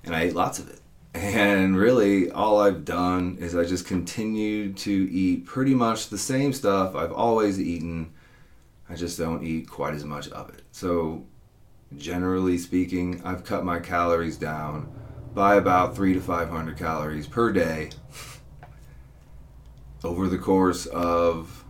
And 0.03 0.17
I 0.17 0.23
ate 0.23 0.35
lots 0.35 0.59
of 0.59 0.69
it. 0.69 0.80
And 1.13 1.77
really, 1.77 2.31
all 2.31 2.61
I've 2.61 2.85
done 2.85 3.37
is 3.41 3.57
I 3.57 3.65
just 3.65 3.87
continued 3.87 4.77
to 4.79 4.93
eat 4.93 5.45
pretty 5.45 5.75
much 5.75 6.09
the 6.09 6.19
same 6.19 6.53
stuff 6.53 6.95
I've 6.95 7.13
always 7.13 7.61
eaten. 7.61 8.13
I 8.89 8.95
just 8.95 9.19
don't 9.19 9.43
eat 9.43 9.69
quite 9.69 9.95
as 9.95 10.05
much 10.05 10.29
of 10.29 10.51
it. 10.51 10.63
So, 10.71 11.27
generally 11.97 12.59
speaking, 12.59 13.21
I've 13.25 13.45
cut 13.45 13.65
my 13.65 13.81
calories 13.81 14.37
down 14.37 14.93
by 15.35 15.57
about 15.57 15.97
three 15.97 16.15
to 16.15 16.21
500 16.21 16.79
calories 16.79 17.27
per 17.27 17.53
day 17.53 17.91
over 20.05 20.29
the 20.29 20.39
course 20.39 20.87
of 20.87 21.65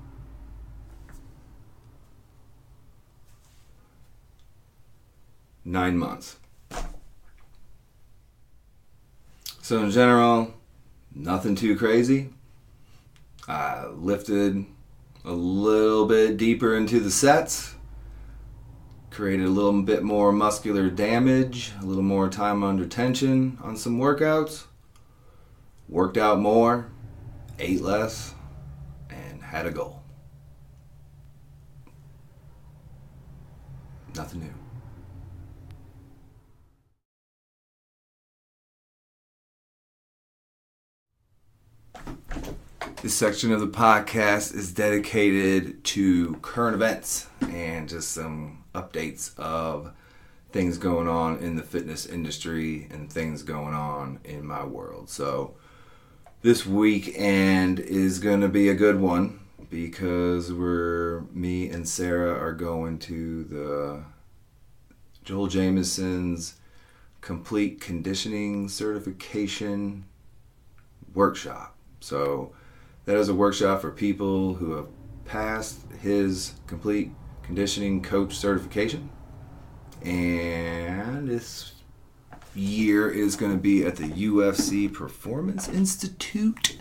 nine 5.64 5.96
months. 5.96 6.36
So 9.70 9.84
in 9.84 9.92
general, 9.92 10.52
nothing 11.14 11.54
too 11.54 11.76
crazy. 11.76 12.30
I 13.46 13.86
lifted 13.86 14.66
a 15.24 15.30
little 15.30 16.06
bit 16.06 16.36
deeper 16.36 16.76
into 16.76 16.98
the 16.98 17.12
sets, 17.12 17.76
created 19.12 19.46
a 19.46 19.48
little 19.48 19.80
bit 19.82 20.02
more 20.02 20.32
muscular 20.32 20.90
damage, 20.90 21.70
a 21.80 21.84
little 21.84 22.02
more 22.02 22.28
time 22.28 22.64
under 22.64 22.84
tension 22.84 23.58
on 23.62 23.76
some 23.76 24.00
workouts, 24.00 24.64
worked 25.88 26.16
out 26.16 26.40
more, 26.40 26.90
ate 27.60 27.80
less, 27.80 28.34
and 29.08 29.40
had 29.40 29.66
a 29.66 29.70
goal. 29.70 30.02
Nothing 34.16 34.40
new. 34.40 34.59
This 43.02 43.14
section 43.14 43.50
of 43.50 43.60
the 43.60 43.66
podcast 43.66 44.54
is 44.54 44.72
dedicated 44.72 45.82
to 45.84 46.34
current 46.42 46.74
events 46.74 47.28
and 47.40 47.88
just 47.88 48.12
some 48.12 48.62
updates 48.74 49.34
of 49.38 49.94
things 50.52 50.76
going 50.76 51.08
on 51.08 51.38
in 51.38 51.56
the 51.56 51.62
fitness 51.62 52.04
industry 52.04 52.88
and 52.90 53.10
things 53.10 53.42
going 53.42 53.72
on 53.72 54.20
in 54.24 54.46
my 54.46 54.64
world. 54.64 55.08
So, 55.08 55.54
this 56.42 56.66
weekend 56.66 57.80
is 57.80 58.18
going 58.18 58.42
to 58.42 58.48
be 58.48 58.68
a 58.68 58.74
good 58.74 59.00
one 59.00 59.40
because 59.70 60.52
we're 60.52 61.20
me 61.32 61.70
and 61.70 61.88
Sarah 61.88 62.38
are 62.38 62.52
going 62.52 62.98
to 62.98 63.44
the 63.44 64.04
Joel 65.24 65.48
Jamieson's 65.48 66.56
complete 67.22 67.80
conditioning 67.80 68.68
certification 68.68 70.04
workshop. 71.14 71.76
So 72.00 72.52
That 73.10 73.18
is 73.18 73.28
a 73.28 73.34
workshop 73.34 73.80
for 73.80 73.90
people 73.90 74.54
who 74.54 74.70
have 74.74 74.86
passed 75.24 75.80
his 76.00 76.54
complete 76.68 77.10
conditioning 77.42 78.04
coach 78.04 78.36
certification. 78.36 79.10
And 80.04 81.28
this 81.28 81.72
year 82.54 83.10
is 83.10 83.34
going 83.34 83.50
to 83.50 83.58
be 83.58 83.84
at 83.84 83.96
the 83.96 84.04
UFC 84.04 84.94
Performance 84.94 85.68
Institute, 85.68 86.78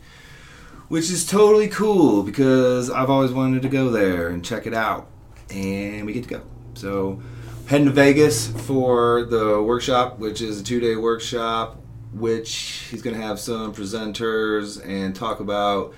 which 0.87 1.09
is 1.09 1.25
totally 1.25 1.67
cool 1.67 2.21
because 2.21 2.91
I've 2.91 3.09
always 3.09 3.31
wanted 3.31 3.63
to 3.63 3.67
go 3.67 3.89
there 3.89 4.27
and 4.27 4.45
check 4.45 4.67
it 4.67 4.73
out. 4.75 5.09
And 5.49 6.05
we 6.05 6.13
get 6.13 6.25
to 6.25 6.29
go. 6.29 6.41
So, 6.75 7.23
heading 7.65 7.87
to 7.87 7.91
Vegas 7.91 8.49
for 8.67 9.23
the 9.23 9.63
workshop, 9.63 10.19
which 10.19 10.41
is 10.41 10.61
a 10.61 10.63
two 10.63 10.79
day 10.79 10.95
workshop, 10.95 11.81
which 12.13 12.85
he's 12.91 13.01
going 13.01 13.15
to 13.15 13.21
have 13.21 13.39
some 13.39 13.73
presenters 13.73 14.79
and 14.87 15.15
talk 15.15 15.39
about 15.39 15.95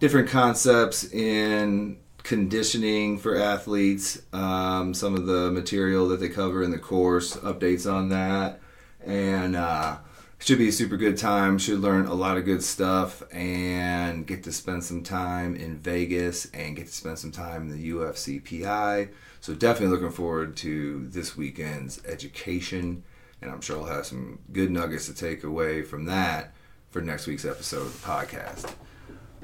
different 0.00 0.28
concepts 0.28 1.04
in 1.12 1.98
conditioning 2.22 3.18
for 3.18 3.36
athletes, 3.36 4.20
um, 4.32 4.94
some 4.94 5.14
of 5.14 5.26
the 5.26 5.50
material 5.50 6.08
that 6.08 6.20
they 6.20 6.28
cover 6.28 6.62
in 6.62 6.70
the 6.70 6.78
course, 6.78 7.36
updates 7.36 7.90
on 7.90 8.08
that, 8.08 8.60
and 9.04 9.54
uh, 9.54 9.98
should 10.38 10.58
be 10.58 10.68
a 10.68 10.72
super 10.72 10.96
good 10.96 11.16
time. 11.16 11.58
Should 11.58 11.80
learn 11.80 12.06
a 12.06 12.14
lot 12.14 12.38
of 12.38 12.44
good 12.44 12.62
stuff 12.62 13.22
and 13.32 14.26
get 14.26 14.42
to 14.44 14.52
spend 14.52 14.84
some 14.84 15.02
time 15.02 15.54
in 15.54 15.78
Vegas 15.78 16.46
and 16.52 16.76
get 16.76 16.86
to 16.86 16.92
spend 16.92 17.18
some 17.18 17.32
time 17.32 17.62
in 17.62 17.70
the 17.70 17.90
UFC 17.90 18.40
PI. 18.40 19.08
So 19.40 19.54
definitely 19.54 19.94
looking 19.94 20.10
forward 20.10 20.56
to 20.58 21.06
this 21.08 21.36
weekend's 21.36 22.04
education, 22.06 23.02
and 23.40 23.50
I'm 23.50 23.60
sure 23.60 23.78
I'll 23.78 23.84
have 23.86 24.06
some 24.06 24.40
good 24.52 24.70
nuggets 24.70 25.06
to 25.06 25.14
take 25.14 25.44
away 25.44 25.82
from 25.82 26.06
that 26.06 26.54
for 26.90 27.00
next 27.00 27.26
week's 27.26 27.44
episode 27.44 27.86
of 27.86 28.00
the 28.00 28.06
podcast. 28.06 28.74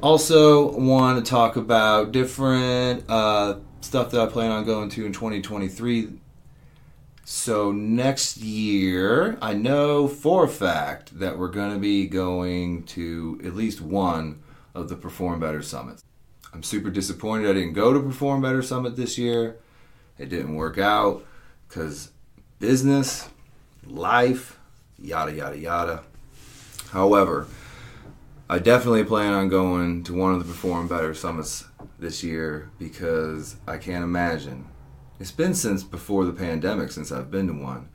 Also, 0.02 0.78
want 0.78 1.24
to 1.24 1.28
talk 1.28 1.56
about 1.56 2.12
different 2.12 3.08
uh, 3.08 3.56
stuff 3.80 4.10
that 4.10 4.20
I 4.20 4.26
plan 4.26 4.50
on 4.50 4.64
going 4.64 4.90
to 4.90 5.06
in 5.06 5.12
2023. 5.12 6.10
So, 7.24 7.72
next 7.72 8.36
year, 8.36 9.38
I 9.40 9.54
know 9.54 10.06
for 10.06 10.44
a 10.44 10.48
fact 10.48 11.18
that 11.18 11.38
we're 11.38 11.48
going 11.48 11.72
to 11.72 11.78
be 11.78 12.06
going 12.06 12.82
to 12.84 13.40
at 13.42 13.56
least 13.56 13.80
one 13.80 14.42
of 14.74 14.90
the 14.90 14.96
Perform 14.96 15.40
Better 15.40 15.62
Summits. 15.62 16.04
I'm 16.52 16.62
super 16.62 16.90
disappointed 16.90 17.48
I 17.48 17.54
didn't 17.54 17.72
go 17.72 17.94
to 17.94 18.00
Perform 18.00 18.42
Better 18.42 18.62
Summit 18.62 18.96
this 18.96 19.16
year. 19.16 19.56
It 20.18 20.28
didn't 20.28 20.56
work 20.56 20.76
out 20.76 21.24
because 21.68 22.10
business, 22.58 23.30
life, 23.86 24.58
yada, 24.98 25.32
yada, 25.32 25.58
yada. 25.58 26.02
However, 26.90 27.46
I 28.48 28.60
definitely 28.60 29.02
plan 29.02 29.32
on 29.32 29.48
going 29.48 30.04
to 30.04 30.14
one 30.14 30.32
of 30.32 30.38
the 30.38 30.44
Perform 30.44 30.86
Better 30.86 31.14
summits 31.14 31.64
this 31.98 32.22
year 32.22 32.70
because 32.78 33.56
I 33.66 33.76
can't 33.76 34.04
imagine. 34.04 34.68
It's 35.18 35.32
been 35.32 35.52
since 35.52 35.82
before 35.82 36.24
the 36.24 36.32
pandemic 36.32 36.92
since 36.92 37.10
I've 37.10 37.28
been 37.28 37.48
to 37.48 37.54
one. 37.54 37.88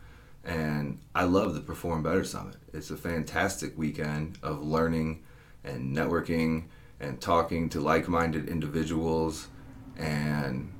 And 0.43 0.99
I 1.15 1.23
love 1.23 1.53
the 1.53 1.61
Perform 1.61 2.03
Better 2.03 2.25
Summit. 2.25 2.57
It's 2.73 2.91
a 2.91 2.97
fantastic 2.97 3.77
weekend 3.77 4.39
of 4.43 4.61
learning 4.61 5.23
and 5.63 5.95
networking 5.95 6.65
and 6.99 7.21
talking 7.21 7.69
to 7.69 7.79
like 7.79 8.09
minded 8.09 8.49
individuals 8.49 9.47
and 9.95 10.73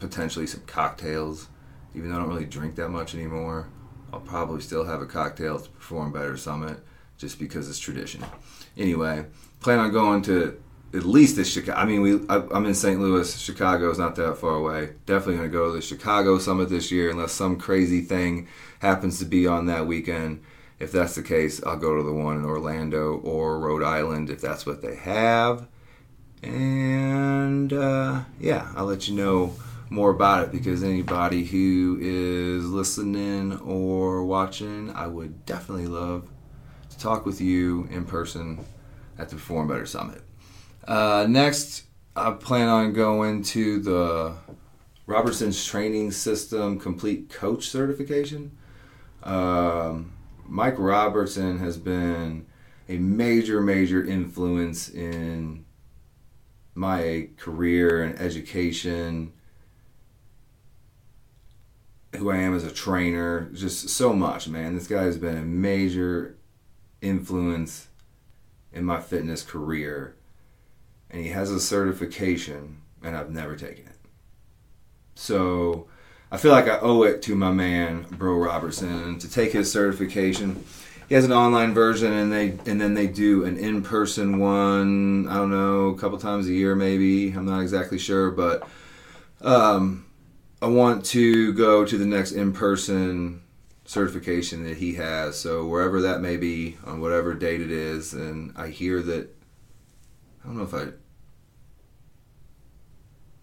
potentially 0.00 0.46
some 0.46 0.64
cocktails. 0.66 1.48
Even 1.94 2.10
though 2.10 2.16
I 2.16 2.18
don't 2.18 2.28
really 2.28 2.44
drink 2.44 2.74
that 2.74 2.90
much 2.90 3.14
anymore, 3.14 3.70
I'll 4.12 4.20
probably 4.20 4.60
still 4.60 4.84
have 4.84 5.00
a 5.00 5.06
cocktail 5.06 5.58
to 5.58 5.70
Perform 5.70 6.12
Better 6.12 6.36
Summit 6.36 6.80
just 7.20 7.38
because 7.38 7.68
it's 7.68 7.78
tradition. 7.78 8.24
Anyway, 8.76 9.26
plan 9.60 9.78
on 9.78 9.92
going 9.92 10.22
to 10.22 10.60
at 10.94 11.04
least 11.04 11.36
the 11.36 11.44
Chicago. 11.44 11.78
I 11.78 11.84
mean, 11.84 12.00
we 12.00 12.14
I, 12.28 12.36
am 12.56 12.66
in 12.66 12.74
St. 12.74 12.98
Louis. 12.98 13.38
Chicago 13.38 13.90
is 13.90 13.98
not 13.98 14.16
that 14.16 14.38
far 14.38 14.54
away. 14.54 14.94
Definitely 15.06 15.36
going 15.36 15.50
to 15.50 15.52
go 15.52 15.66
to 15.66 15.76
the 15.76 15.82
Chicago 15.82 16.38
Summit 16.38 16.70
this 16.70 16.90
year, 16.90 17.10
unless 17.10 17.32
some 17.32 17.56
crazy 17.56 18.00
thing 18.00 18.48
happens 18.80 19.18
to 19.18 19.26
be 19.26 19.46
on 19.46 19.66
that 19.66 19.86
weekend. 19.86 20.42
If 20.78 20.92
that's 20.92 21.14
the 21.14 21.22
case, 21.22 21.62
I'll 21.64 21.76
go 21.76 21.96
to 21.98 22.02
the 22.02 22.12
one 22.12 22.38
in 22.38 22.44
Orlando 22.44 23.18
or 23.18 23.60
Rhode 23.60 23.82
Island 23.82 24.30
if 24.30 24.40
that's 24.40 24.64
what 24.64 24.80
they 24.80 24.96
have. 24.96 25.68
And 26.42 27.70
uh, 27.70 28.22
yeah, 28.40 28.72
I'll 28.74 28.86
let 28.86 29.06
you 29.06 29.14
know 29.14 29.54
more 29.90 30.10
about 30.10 30.44
it 30.44 30.52
because 30.52 30.82
anybody 30.82 31.44
who 31.44 31.98
is 32.00 32.64
listening 32.64 33.58
or 33.58 34.24
watching, 34.24 34.90
I 34.90 35.06
would 35.06 35.44
definitely 35.44 35.88
love 35.88 36.30
talk 37.00 37.24
with 37.26 37.40
you 37.40 37.88
in 37.90 38.04
person 38.04 38.64
at 39.18 39.28
the 39.28 39.36
Perform 39.36 39.68
Better 39.68 39.86
Summit. 39.86 40.22
Uh, 40.86 41.26
next, 41.28 41.84
I 42.14 42.32
plan 42.32 42.68
on 42.68 42.92
going 42.92 43.42
to 43.44 43.80
the 43.80 44.34
Robertson's 45.06 45.64
Training 45.64 46.12
System 46.12 46.78
Complete 46.78 47.30
Coach 47.30 47.68
Certification. 47.68 48.56
Um, 49.22 50.12
Mike 50.46 50.78
Robertson 50.78 51.58
has 51.58 51.76
been 51.76 52.46
a 52.88 52.96
major, 52.96 53.60
major 53.60 54.04
influence 54.04 54.88
in 54.88 55.64
my 56.74 57.28
career 57.36 58.02
and 58.02 58.18
education, 58.18 59.32
who 62.16 62.30
I 62.30 62.38
am 62.38 62.54
as 62.54 62.64
a 62.64 62.72
trainer, 62.72 63.48
just 63.52 63.88
so 63.90 64.12
much, 64.12 64.48
man. 64.48 64.74
This 64.74 64.88
guy 64.88 65.04
has 65.04 65.16
been 65.16 65.36
a 65.36 65.42
major 65.42 66.36
influence 67.02 67.88
in 68.72 68.84
my 68.84 69.00
fitness 69.00 69.42
career. 69.42 70.14
And 71.10 71.22
he 71.22 71.30
has 71.30 71.50
a 71.50 71.60
certification, 71.60 72.82
and 73.02 73.16
I've 73.16 73.30
never 73.30 73.56
taken 73.56 73.86
it. 73.86 73.96
So 75.14 75.88
I 76.30 76.36
feel 76.36 76.52
like 76.52 76.68
I 76.68 76.78
owe 76.78 77.02
it 77.02 77.22
to 77.22 77.34
my 77.34 77.50
man, 77.50 78.06
Bro 78.10 78.36
Robertson, 78.36 79.18
to 79.18 79.30
take 79.30 79.52
his 79.52 79.70
certification. 79.70 80.64
He 81.08 81.16
has 81.16 81.24
an 81.24 81.32
online 81.32 81.74
version, 81.74 82.12
and 82.12 82.32
they 82.32 82.50
and 82.70 82.80
then 82.80 82.94
they 82.94 83.08
do 83.08 83.44
an 83.44 83.56
in-person 83.58 84.38
one. 84.38 85.26
I 85.28 85.34
don't 85.34 85.50
know, 85.50 85.88
a 85.88 85.98
couple 85.98 86.18
times 86.18 86.46
a 86.46 86.52
year, 86.52 86.76
maybe. 86.76 87.32
I'm 87.32 87.44
not 87.44 87.60
exactly 87.60 87.98
sure, 87.98 88.30
but 88.30 88.68
um, 89.40 90.06
I 90.62 90.68
want 90.68 91.04
to 91.06 91.52
go 91.54 91.84
to 91.84 91.98
the 91.98 92.06
next 92.06 92.30
in-person 92.30 93.42
certification 93.90 94.62
that 94.62 94.76
he 94.76 94.94
has. 94.94 95.36
So 95.36 95.66
wherever 95.66 96.00
that 96.02 96.20
may 96.20 96.36
be 96.36 96.76
on 96.86 97.00
whatever 97.00 97.34
date 97.34 97.60
it 97.60 97.72
is, 97.72 98.12
and 98.12 98.52
I 98.56 98.68
hear 98.68 99.02
that 99.02 99.36
I 100.44 100.46
don't 100.46 100.56
know 100.58 100.62
if 100.62 100.72
I 100.72 100.92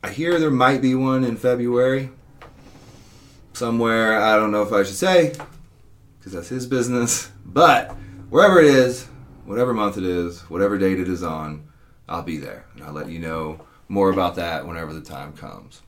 I 0.08 0.12
hear 0.12 0.40
there 0.40 0.50
might 0.50 0.82
be 0.82 0.96
one 0.96 1.26
in 1.26 1.36
February 1.36 2.12
somewhere. 3.52 4.22
I 4.22 4.38
don't 4.38 4.52
know 4.52 4.62
if 4.62 4.72
I 4.72 4.84
should 4.84 4.96
say 4.96 5.34
because 6.18 6.32
that's 6.32 6.48
his 6.48 6.66
business, 6.66 7.30
but 7.46 7.92
wherever 8.30 8.62
it 8.62 8.68
is, 8.68 9.04
whatever 9.44 9.74
month 9.74 9.98
it 9.98 10.06
is, 10.06 10.40
whatever 10.50 10.78
date 10.78 11.02
it 11.02 11.10
is 11.10 11.24
on, 11.24 11.68
I'll 12.08 12.24
be 12.24 12.38
there, 12.38 12.64
and 12.74 12.86
I'll 12.86 12.94
let 12.94 13.10
you 13.10 13.20
know 13.20 13.66
more 13.90 14.12
about 14.12 14.36
that 14.36 14.66
whenever 14.66 14.94
the 14.94 15.02
time 15.02 15.34
comes. 15.34 15.82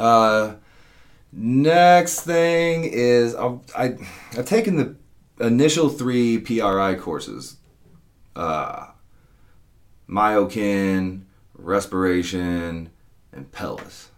Uh, 0.00 0.54
Next 1.32 2.20
thing 2.20 2.84
is 2.84 3.34
I've, 3.34 3.60
I, 3.74 3.96
I've 4.36 4.44
taken 4.44 4.76
the 4.76 4.96
initial 5.44 5.88
three 5.88 6.38
PRI 6.38 6.94
courses 6.96 7.56
uh, 8.36 8.88
myokin, 10.08 11.22
respiration, 11.54 12.90
and 13.32 13.50
pelvis. 13.50 14.10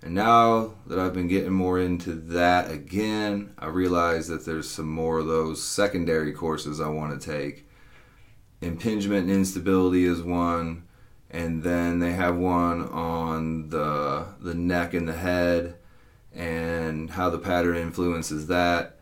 And 0.00 0.14
now 0.14 0.74
that 0.86 0.98
I've 0.98 1.12
been 1.12 1.28
getting 1.28 1.52
more 1.52 1.78
into 1.78 2.12
that 2.12 2.70
again, 2.70 3.52
I 3.58 3.66
realize 3.66 4.28
that 4.28 4.46
there's 4.46 4.70
some 4.70 4.88
more 4.88 5.18
of 5.18 5.26
those 5.26 5.62
secondary 5.62 6.32
courses 6.32 6.80
I 6.80 6.88
want 6.88 7.20
to 7.20 7.30
take. 7.30 7.68
Impingement 8.62 9.28
and 9.28 9.30
instability 9.30 10.04
is 10.04 10.22
one, 10.22 10.84
and 11.30 11.62
then 11.62 11.98
they 11.98 12.12
have 12.12 12.36
one 12.36 12.88
on 12.88 13.68
the 13.68 14.26
the 14.40 14.54
neck 14.54 14.94
and 14.94 15.08
the 15.08 15.14
head 15.14 15.76
and 16.38 17.10
how 17.10 17.28
the 17.28 17.38
pattern 17.38 17.76
influences 17.76 18.46
that. 18.46 18.96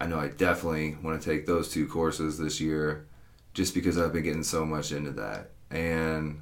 I 0.00 0.06
know 0.06 0.18
I 0.18 0.28
definitely 0.28 0.96
want 1.02 1.20
to 1.20 1.30
take 1.30 1.44
those 1.44 1.68
two 1.68 1.86
courses 1.86 2.38
this 2.38 2.58
year 2.58 3.06
just 3.52 3.74
because 3.74 3.98
I've 3.98 4.14
been 4.14 4.22
getting 4.22 4.42
so 4.42 4.64
much 4.64 4.90
into 4.90 5.10
that. 5.12 5.50
And 5.70 6.40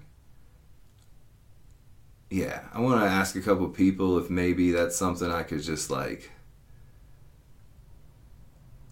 yeah, 2.31 2.61
I 2.73 2.81
want 2.81 3.01
to 3.03 3.09
ask 3.09 3.35
a 3.35 3.41
couple 3.41 3.69
people 3.69 4.17
if 4.17 4.31
maybe 4.31 4.71
that's 4.71 4.95
something 4.95 5.29
I 5.29 5.43
could 5.43 5.63
just 5.63 5.91
like. 5.91 6.31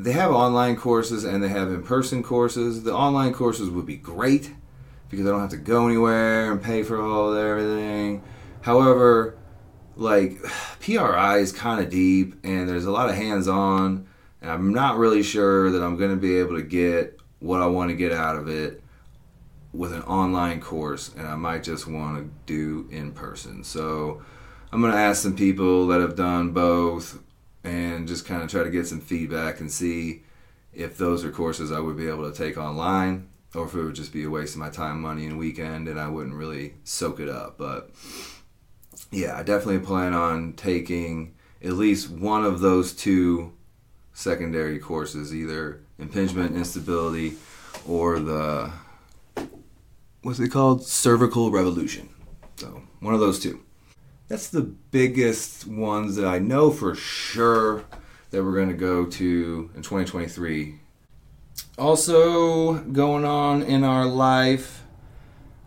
They 0.00 0.12
have 0.12 0.32
online 0.32 0.74
courses 0.76 1.22
and 1.22 1.42
they 1.42 1.48
have 1.48 1.68
in 1.68 1.84
person 1.84 2.24
courses. 2.24 2.82
The 2.82 2.92
online 2.92 3.32
courses 3.32 3.70
would 3.70 3.86
be 3.86 3.96
great 3.96 4.52
because 5.08 5.26
I 5.26 5.30
don't 5.30 5.40
have 5.40 5.50
to 5.50 5.56
go 5.56 5.86
anywhere 5.86 6.50
and 6.50 6.60
pay 6.60 6.82
for 6.82 7.00
all 7.00 7.32
of 7.32 7.38
everything. 7.38 8.24
However, 8.62 9.35
like 9.96 10.42
PRI 10.80 11.38
is 11.38 11.52
kind 11.52 11.82
of 11.82 11.90
deep 11.90 12.34
and 12.44 12.68
there's 12.68 12.84
a 12.84 12.90
lot 12.90 13.08
of 13.08 13.16
hands 13.16 13.48
on, 13.48 14.06
and 14.40 14.50
I'm 14.50 14.72
not 14.72 14.98
really 14.98 15.22
sure 15.22 15.70
that 15.70 15.82
I'm 15.82 15.96
going 15.96 16.10
to 16.10 16.16
be 16.16 16.38
able 16.38 16.56
to 16.56 16.62
get 16.62 17.18
what 17.40 17.60
I 17.60 17.66
want 17.66 17.90
to 17.90 17.96
get 17.96 18.12
out 18.12 18.36
of 18.36 18.48
it 18.48 18.82
with 19.72 19.92
an 19.92 20.02
online 20.02 20.60
course, 20.60 21.12
and 21.16 21.26
I 21.26 21.34
might 21.34 21.62
just 21.62 21.86
want 21.86 22.18
to 22.18 22.30
do 22.46 22.88
in 22.90 23.12
person. 23.12 23.62
So 23.62 24.22
I'm 24.72 24.80
going 24.80 24.92
to 24.92 24.98
ask 24.98 25.22
some 25.22 25.36
people 25.36 25.86
that 25.88 26.00
have 26.00 26.16
done 26.16 26.52
both 26.52 27.20
and 27.62 28.08
just 28.08 28.24
kind 28.24 28.42
of 28.42 28.50
try 28.50 28.62
to 28.62 28.70
get 28.70 28.86
some 28.86 29.00
feedback 29.00 29.60
and 29.60 29.70
see 29.70 30.22
if 30.72 30.96
those 30.96 31.24
are 31.24 31.30
courses 31.30 31.72
I 31.72 31.80
would 31.80 31.96
be 31.96 32.08
able 32.08 32.30
to 32.30 32.36
take 32.36 32.56
online 32.56 33.28
or 33.54 33.64
if 33.64 33.74
it 33.74 33.82
would 33.82 33.94
just 33.94 34.12
be 34.12 34.24
a 34.24 34.30
waste 34.30 34.54
of 34.54 34.60
my 34.60 34.70
time, 34.70 35.00
money, 35.00 35.26
and 35.26 35.38
weekend 35.38 35.88
and 35.88 35.98
I 35.98 36.08
wouldn't 36.08 36.34
really 36.34 36.74
soak 36.84 37.20
it 37.20 37.28
up. 37.28 37.58
But 37.58 37.90
yeah, 39.10 39.36
I 39.36 39.42
definitely 39.42 39.80
plan 39.80 40.12
on 40.12 40.52
taking 40.54 41.34
at 41.62 41.72
least 41.72 42.10
one 42.10 42.44
of 42.44 42.60
those 42.60 42.92
two 42.92 43.52
secondary 44.12 44.78
courses, 44.78 45.34
either 45.34 45.80
impingement 45.98 46.56
instability 46.56 47.34
or 47.86 48.18
the 48.18 48.72
what's 50.22 50.40
it 50.40 50.48
called? 50.48 50.84
Cervical 50.84 51.50
revolution. 51.50 52.08
So 52.56 52.82
one 53.00 53.14
of 53.14 53.20
those 53.20 53.38
two. 53.38 53.62
That's 54.28 54.48
the 54.48 54.62
biggest 54.62 55.66
ones 55.66 56.16
that 56.16 56.26
I 56.26 56.40
know 56.40 56.72
for 56.72 56.96
sure 56.96 57.84
that 58.30 58.42
we're 58.42 58.54
going 58.56 58.68
to 58.68 58.74
go 58.74 59.06
to 59.06 59.70
in 59.74 59.82
2023. 59.82 60.80
Also, 61.78 62.74
going 62.74 63.24
on 63.24 63.62
in 63.62 63.84
our 63.84 64.04
life, 64.04 64.82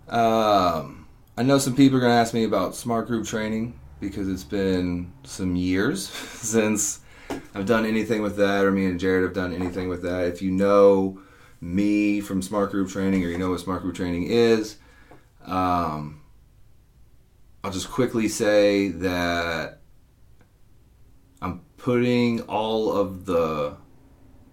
um, 0.10 0.99
I 1.40 1.42
know 1.42 1.58
some 1.58 1.74
people 1.74 1.98
are 1.98 2.02
going 2.02 2.12
to 2.12 2.18
ask 2.18 2.34
me 2.34 2.44
about 2.44 2.76
smart 2.76 3.08
group 3.08 3.26
training 3.26 3.80
because 4.02 4.28
it's 4.28 4.44
been 4.44 5.14
some 5.24 5.56
years 5.56 6.10
since 6.10 7.00
I've 7.56 7.66
done 7.66 7.86
anything 7.86 8.22
with 8.22 8.36
that, 8.36 8.66
or 8.66 8.74
me 8.74 8.86
and 8.88 9.00
Jared 9.00 9.24
have 9.24 9.32
done 9.32 9.54
anything 9.54 9.88
with 9.88 10.02
that. 10.02 10.26
If 10.26 10.42
you 10.42 10.52
know 10.52 11.22
me 11.62 12.20
from 12.20 12.42
smart 12.42 12.72
group 12.72 12.90
training, 12.90 13.24
or 13.24 13.30
you 13.30 13.38
know 13.38 13.52
what 13.52 13.62
smart 13.62 13.84
group 13.84 13.96
training 13.96 14.24
is, 14.24 14.80
um, 15.46 16.20
I'll 17.64 17.72
just 17.72 17.90
quickly 17.90 18.28
say 18.28 18.90
that 18.90 19.80
I'm 21.42 21.62
putting 21.78 22.42
all 22.42 22.92
of 22.92 23.26
the 23.26 23.78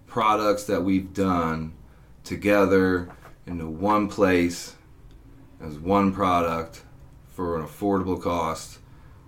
products 0.05 0.63
that 0.67 0.85
we've 0.85 1.13
done 1.13 1.73
together 2.23 3.09
into 3.45 3.67
one 3.67 4.07
place 4.07 4.77
as 5.61 5.77
one 5.77 6.13
product 6.13 6.83
for 7.33 7.59
an 7.59 7.65
affordable 7.65 8.21
cost 8.21 8.79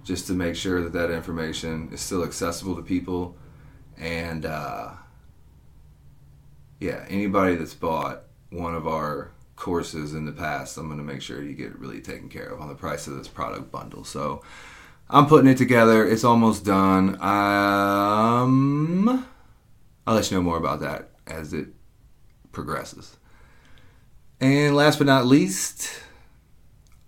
just 0.04 0.28
to 0.28 0.34
make 0.34 0.56
sure 0.56 0.82
that 0.82 0.94
that 0.94 1.12
information 1.12 1.90
is 1.92 2.02
still 2.02 2.24
accessible 2.24 2.76
to 2.76 2.82
people. 2.82 3.38
And 3.98 4.46
uh, 4.46 4.92
yeah 6.80 7.06
anybody 7.10 7.56
that's 7.56 7.74
bought 7.74 8.24
one 8.50 8.74
of 8.74 8.88
our 8.88 9.32
courses 9.56 10.14
in 10.14 10.26
the 10.26 10.32
past 10.32 10.78
i'm 10.78 10.88
going 10.88 10.98
to 10.98 11.04
make 11.04 11.22
sure 11.22 11.44
you 11.44 11.54
get 11.54 11.78
really 11.78 12.02
taken 12.02 12.30
care 12.30 12.48
of 12.48 12.62
on 12.62 12.70
the 12.70 12.76
price 12.76 13.08
of 13.08 13.18
this 13.18 13.28
product 13.28 13.72
bundle. 13.72 14.04
So 14.04 14.42
i'm 15.10 15.26
putting 15.26 15.50
it 15.50 15.58
together. 15.58 16.08
It's 16.08 16.24
almost 16.24 16.66
done. 16.66 17.22
Um, 17.22 19.28
i'll 20.08 20.16
let 20.16 20.32
you 20.32 20.38
know 20.38 20.44
more 20.44 20.58
about 20.58 20.80
that 20.80 21.12
as 21.28 21.54
it 21.54 21.68
progresses. 22.52 23.18
And 24.40 24.76
last 24.76 24.98
but 24.98 25.08
not 25.08 25.26
least 25.26 26.02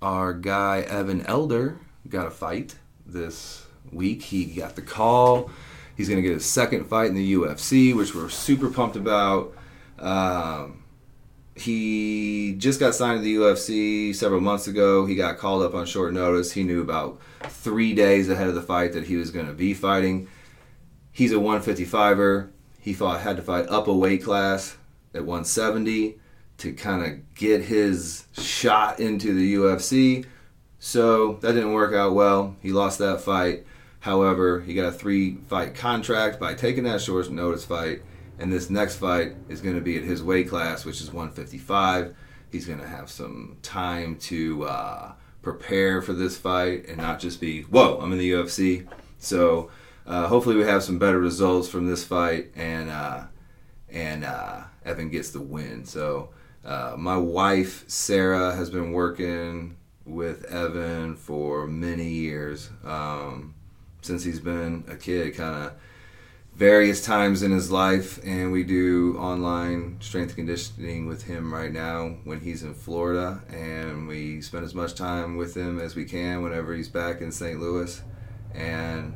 our 0.02 0.34
guy 0.34 0.82
evan 0.82 1.22
elder 1.26 1.78
got 2.10 2.28
a 2.28 2.32
fight 2.32 2.76
this 3.06 3.66
week. 3.92 4.24
He 4.24 4.46
got 4.46 4.76
the 4.76 4.82
call. 4.82 5.50
He's 5.96 6.10
going 6.10 6.22
to 6.22 6.28
get 6.28 6.34
his 6.34 6.46
second 6.46 6.86
fight 6.86 7.10
in 7.10 7.16
the 7.16 7.34
UFC, 7.34 7.96
which 7.96 8.16
we're 8.16 8.30
super 8.30 8.70
pumped 8.70 8.96
about. 8.96 9.54
Um, 10.00 10.84
he 11.56 12.56
just 12.58 12.80
got 12.80 12.96
signed 12.96 13.20
to 13.20 13.24
the 13.24 13.36
UFC 13.36 14.16
several 14.16 14.42
months 14.42 14.68
ago. 14.68 15.06
He 15.06 15.16
got 15.16 15.38
called 15.38 15.64
up 15.64 15.76
on 15.76 15.86
short 15.86 16.14
notice. 16.14 16.54
He 16.54 16.64
knew 16.64 16.82
about 16.82 17.20
three 17.44 17.94
days 17.94 18.30
ahead 18.30 18.48
of 18.48 18.56
the 18.56 18.62
fight 18.62 18.94
that 18.94 19.06
he 19.06 19.16
was 19.16 19.32
going 19.32 19.48
to 19.48 19.54
be 19.54 19.74
fighting. 19.74 20.28
He's 21.12 21.32
a 21.32 21.36
155er. 21.36 22.50
He 22.80 22.94
fought 22.94 23.20
had 23.22 23.36
to 23.36 23.44
fight 23.44 23.68
up 23.68 23.88
a 23.88 23.94
weight 23.94 24.24
class 24.24 24.78
at 25.14 25.22
170 25.26 26.18
to 26.62 26.74
kind 26.74 27.04
of 27.04 27.34
get 27.34 27.64
his 27.64 28.26
shot 28.34 29.00
into 29.00 29.34
the 29.34 29.56
UFC. 29.56 30.26
So 30.78 31.34
that 31.42 31.54
didn't 31.54 31.74
work 31.74 31.94
out 31.94 32.14
well. 32.14 32.56
He 32.62 32.72
lost 32.72 33.00
that 33.00 33.22
fight. 33.22 33.66
However, 34.00 34.62
he 34.62 34.74
got 34.74 34.88
a 34.88 34.92
three 34.92 35.38
fight 35.48 35.74
contract 35.76 36.40
by 36.40 36.54
taking 36.54 36.84
that 36.84 37.02
short 37.02 37.30
notice 37.32 37.66
fight. 37.66 38.04
And 38.38 38.52
this 38.52 38.70
next 38.70 38.96
fight 38.96 39.36
is 39.50 39.62
going 39.62 39.76
to 39.76 39.82
be 39.82 39.98
at 39.98 40.04
his 40.04 40.24
weight 40.24 40.50
class, 40.50 40.86
which 40.86 41.02
is 41.02 41.12
155. 41.12 42.16
He's 42.52 42.66
going 42.66 42.80
to 42.80 42.88
have 42.88 43.10
some 43.10 43.58
time 43.62 44.18
to 44.18 44.64
uh, 44.66 45.12
prepare 45.42 46.02
for 46.02 46.14
this 46.14 46.38
fight 46.38 46.88
and 46.88 46.98
not 46.98 47.20
just 47.20 47.40
be, 47.42 47.62
whoa, 47.64 48.00
I'm 48.00 48.12
in 48.12 48.18
the 48.18 48.32
UFC. 48.32 48.88
So 49.18 49.72
uh, 50.06 50.28
hopefully 50.28 50.56
we 50.56 50.64
have 50.64 50.84
some 50.84 51.00
better 51.00 51.20
results 51.20 51.70
from 51.70 51.88
this 51.88 52.04
fight 52.04 52.52
and 52.56 52.90
uh, 52.90 53.24
and 53.90 54.24
uh, 54.24 54.62
Evan 54.86 55.10
gets 55.10 55.32
the 55.32 55.42
win. 55.42 55.86
So 55.86 56.30
uh, 56.64 56.96
my 56.98 57.18
wife 57.18 57.84
Sarah 57.90 58.56
has 58.56 58.70
been 58.70 58.92
working 58.92 59.78
with 60.06 60.46
Evan 60.46 61.16
for 61.16 61.68
many 61.68 62.10
years 62.10 62.70
um, 62.84 63.54
since 64.02 64.24
he's 64.24 64.40
been 64.40 64.84
a 64.88 64.96
kid, 64.96 65.36
kind 65.36 65.66
of 65.66 65.74
various 66.56 67.04
times 67.04 67.44
in 67.44 67.52
his 67.52 67.72
life, 67.72 68.20
and 68.26 68.52
we 68.52 68.64
do 68.64 69.16
online 69.18 69.98
strength 70.02 70.36
conditioning 70.36 71.08
with 71.08 71.24
him 71.24 71.54
right 71.54 71.72
now 71.72 72.10
when 72.24 72.40
he's 72.40 72.64
in 72.64 72.74
Florida, 72.74 73.42
and 73.50 74.08
we 74.08 74.42
spend 74.42 74.64
as 74.64 74.76
much 74.76 74.96
time 74.96 75.38
with 75.38 75.56
him 75.56 75.80
as 75.80 75.96
we 75.96 76.06
can 76.06 76.44
whenever 76.44 76.76
he's 76.76 76.90
back 76.90 77.22
in 77.22 77.32
St. 77.32 77.60
Louis, 77.60 78.02
and 78.54 79.16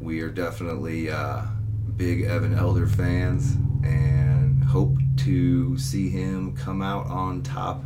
we 0.00 0.20
are 0.20 0.30
definitely 0.30 1.10
uh, 1.10 1.42
big 1.96 2.22
Evan 2.22 2.54
Elder 2.54 2.86
fans, 2.86 3.56
and 3.82 4.62
hope 4.64 4.96
to 5.24 5.76
see 5.78 6.08
him 6.08 6.56
come 6.56 6.82
out 6.82 7.06
on 7.06 7.42
top 7.42 7.82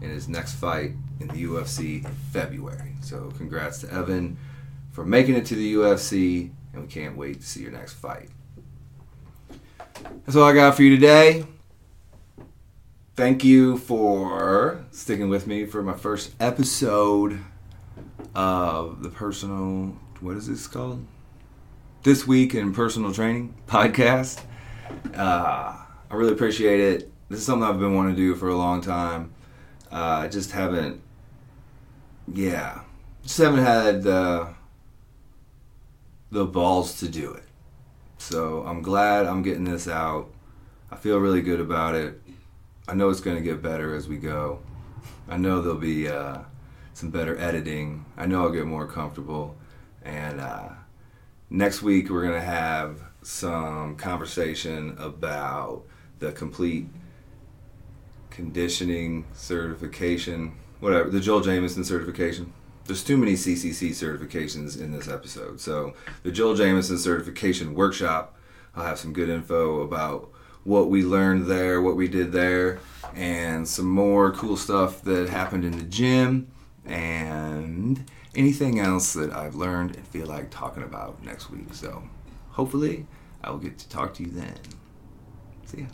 in 0.00 0.10
his 0.10 0.28
next 0.28 0.54
fight 0.54 0.92
in 1.20 1.28
the 1.28 1.44
UFC 1.44 2.04
in 2.04 2.10
February. 2.32 2.94
So 3.00 3.32
congrats 3.36 3.78
to 3.80 3.92
Evan 3.92 4.36
for 4.92 5.04
making 5.04 5.36
it 5.36 5.46
to 5.46 5.54
the 5.54 5.74
UFC, 5.74 6.50
and 6.72 6.82
we 6.82 6.88
can't 6.88 7.16
wait 7.16 7.40
to 7.40 7.46
see 7.46 7.60
your 7.62 7.70
next 7.70 7.94
fight. 7.94 8.28
That's 10.24 10.36
all 10.36 10.44
I 10.44 10.54
got 10.54 10.74
for 10.74 10.82
you 10.82 10.90
today. 10.90 11.44
Thank 13.14 13.44
you 13.44 13.78
for 13.78 14.84
sticking 14.90 15.28
with 15.28 15.46
me 15.46 15.64
for 15.64 15.82
my 15.82 15.94
first 15.94 16.32
episode 16.40 17.38
of 18.34 19.02
the 19.02 19.08
personal, 19.08 19.96
what 20.20 20.36
is 20.36 20.48
this 20.48 20.66
called? 20.66 21.06
This 22.02 22.26
Week 22.26 22.54
in 22.54 22.74
Personal 22.74 23.12
Training 23.12 23.54
podcast. 23.66 24.42
Uh, 25.14 25.85
I 26.10 26.14
really 26.14 26.32
appreciate 26.32 26.80
it. 26.80 27.12
This 27.28 27.40
is 27.40 27.46
something 27.46 27.68
I've 27.68 27.80
been 27.80 27.94
wanting 27.94 28.14
to 28.14 28.20
do 28.20 28.34
for 28.34 28.48
a 28.48 28.56
long 28.56 28.80
time. 28.80 29.32
Uh, 29.90 30.22
I 30.24 30.28
just 30.28 30.52
haven't 30.52 31.02
yeah, 32.32 32.80
just 33.22 33.38
haven't 33.38 33.64
had 33.64 34.02
the 34.02 34.54
the 36.30 36.44
balls 36.44 36.98
to 36.98 37.08
do 37.08 37.32
it. 37.32 37.44
So 38.18 38.64
I'm 38.66 38.82
glad 38.82 39.26
I'm 39.26 39.42
getting 39.42 39.64
this 39.64 39.86
out. 39.86 40.30
I 40.90 40.96
feel 40.96 41.18
really 41.18 41.42
good 41.42 41.60
about 41.60 41.94
it. 41.94 42.20
I 42.88 42.94
know 42.94 43.08
it's 43.10 43.20
going 43.20 43.36
to 43.36 43.42
get 43.42 43.62
better 43.62 43.94
as 43.94 44.08
we 44.08 44.16
go. 44.16 44.60
I 45.28 45.36
know 45.36 45.60
there'll 45.60 45.78
be 45.78 46.08
uh, 46.08 46.38
some 46.94 47.10
better 47.10 47.38
editing. 47.38 48.04
I 48.16 48.26
know 48.26 48.42
I'll 48.42 48.50
get 48.50 48.66
more 48.66 48.86
comfortable. 48.86 49.56
And 50.04 50.40
uh, 50.40 50.68
next 51.50 51.82
week 51.82 52.10
we're 52.10 52.22
going 52.22 52.40
to 52.40 52.40
have 52.40 53.00
some 53.22 53.96
conversation 53.96 54.96
about 54.98 55.84
the 56.18 56.32
complete 56.32 56.88
conditioning 58.30 59.24
certification 59.34 60.52
whatever 60.80 61.10
the 61.10 61.20
Joel 61.20 61.40
Jamieson 61.40 61.84
certification. 61.84 62.52
There's 62.84 63.02
too 63.02 63.16
many 63.16 63.32
CCC 63.32 63.90
certifications 63.90 64.80
in 64.80 64.92
this 64.92 65.08
episode. 65.08 65.60
So 65.60 65.94
the 66.22 66.30
Joel 66.30 66.54
Jamieson 66.54 66.98
certification 66.98 67.74
workshop, 67.74 68.36
I'll 68.74 68.84
have 68.84 68.98
some 68.98 69.12
good 69.12 69.28
info 69.28 69.80
about 69.80 70.30
what 70.62 70.88
we 70.88 71.02
learned 71.02 71.46
there, 71.46 71.80
what 71.82 71.96
we 71.96 72.08
did 72.08 72.32
there, 72.32 72.78
and 73.14 73.66
some 73.66 73.86
more 73.86 74.32
cool 74.32 74.56
stuff 74.56 75.02
that 75.02 75.28
happened 75.28 75.64
in 75.64 75.78
the 75.78 75.84
gym, 75.84 76.48
and 76.84 78.04
anything 78.34 78.78
else 78.78 79.12
that 79.14 79.32
I've 79.32 79.54
learned 79.54 79.96
and 79.96 80.06
feel 80.06 80.26
like 80.26 80.50
talking 80.50 80.82
about 80.82 81.24
next 81.24 81.50
week. 81.50 81.72
So 81.72 82.02
hopefully 82.50 83.06
I 83.42 83.50
will 83.50 83.58
get 83.58 83.78
to 83.78 83.88
talk 83.88 84.14
to 84.14 84.22
you 84.22 84.30
then. 84.30 84.54
See 85.64 85.80
ya. 85.82 85.86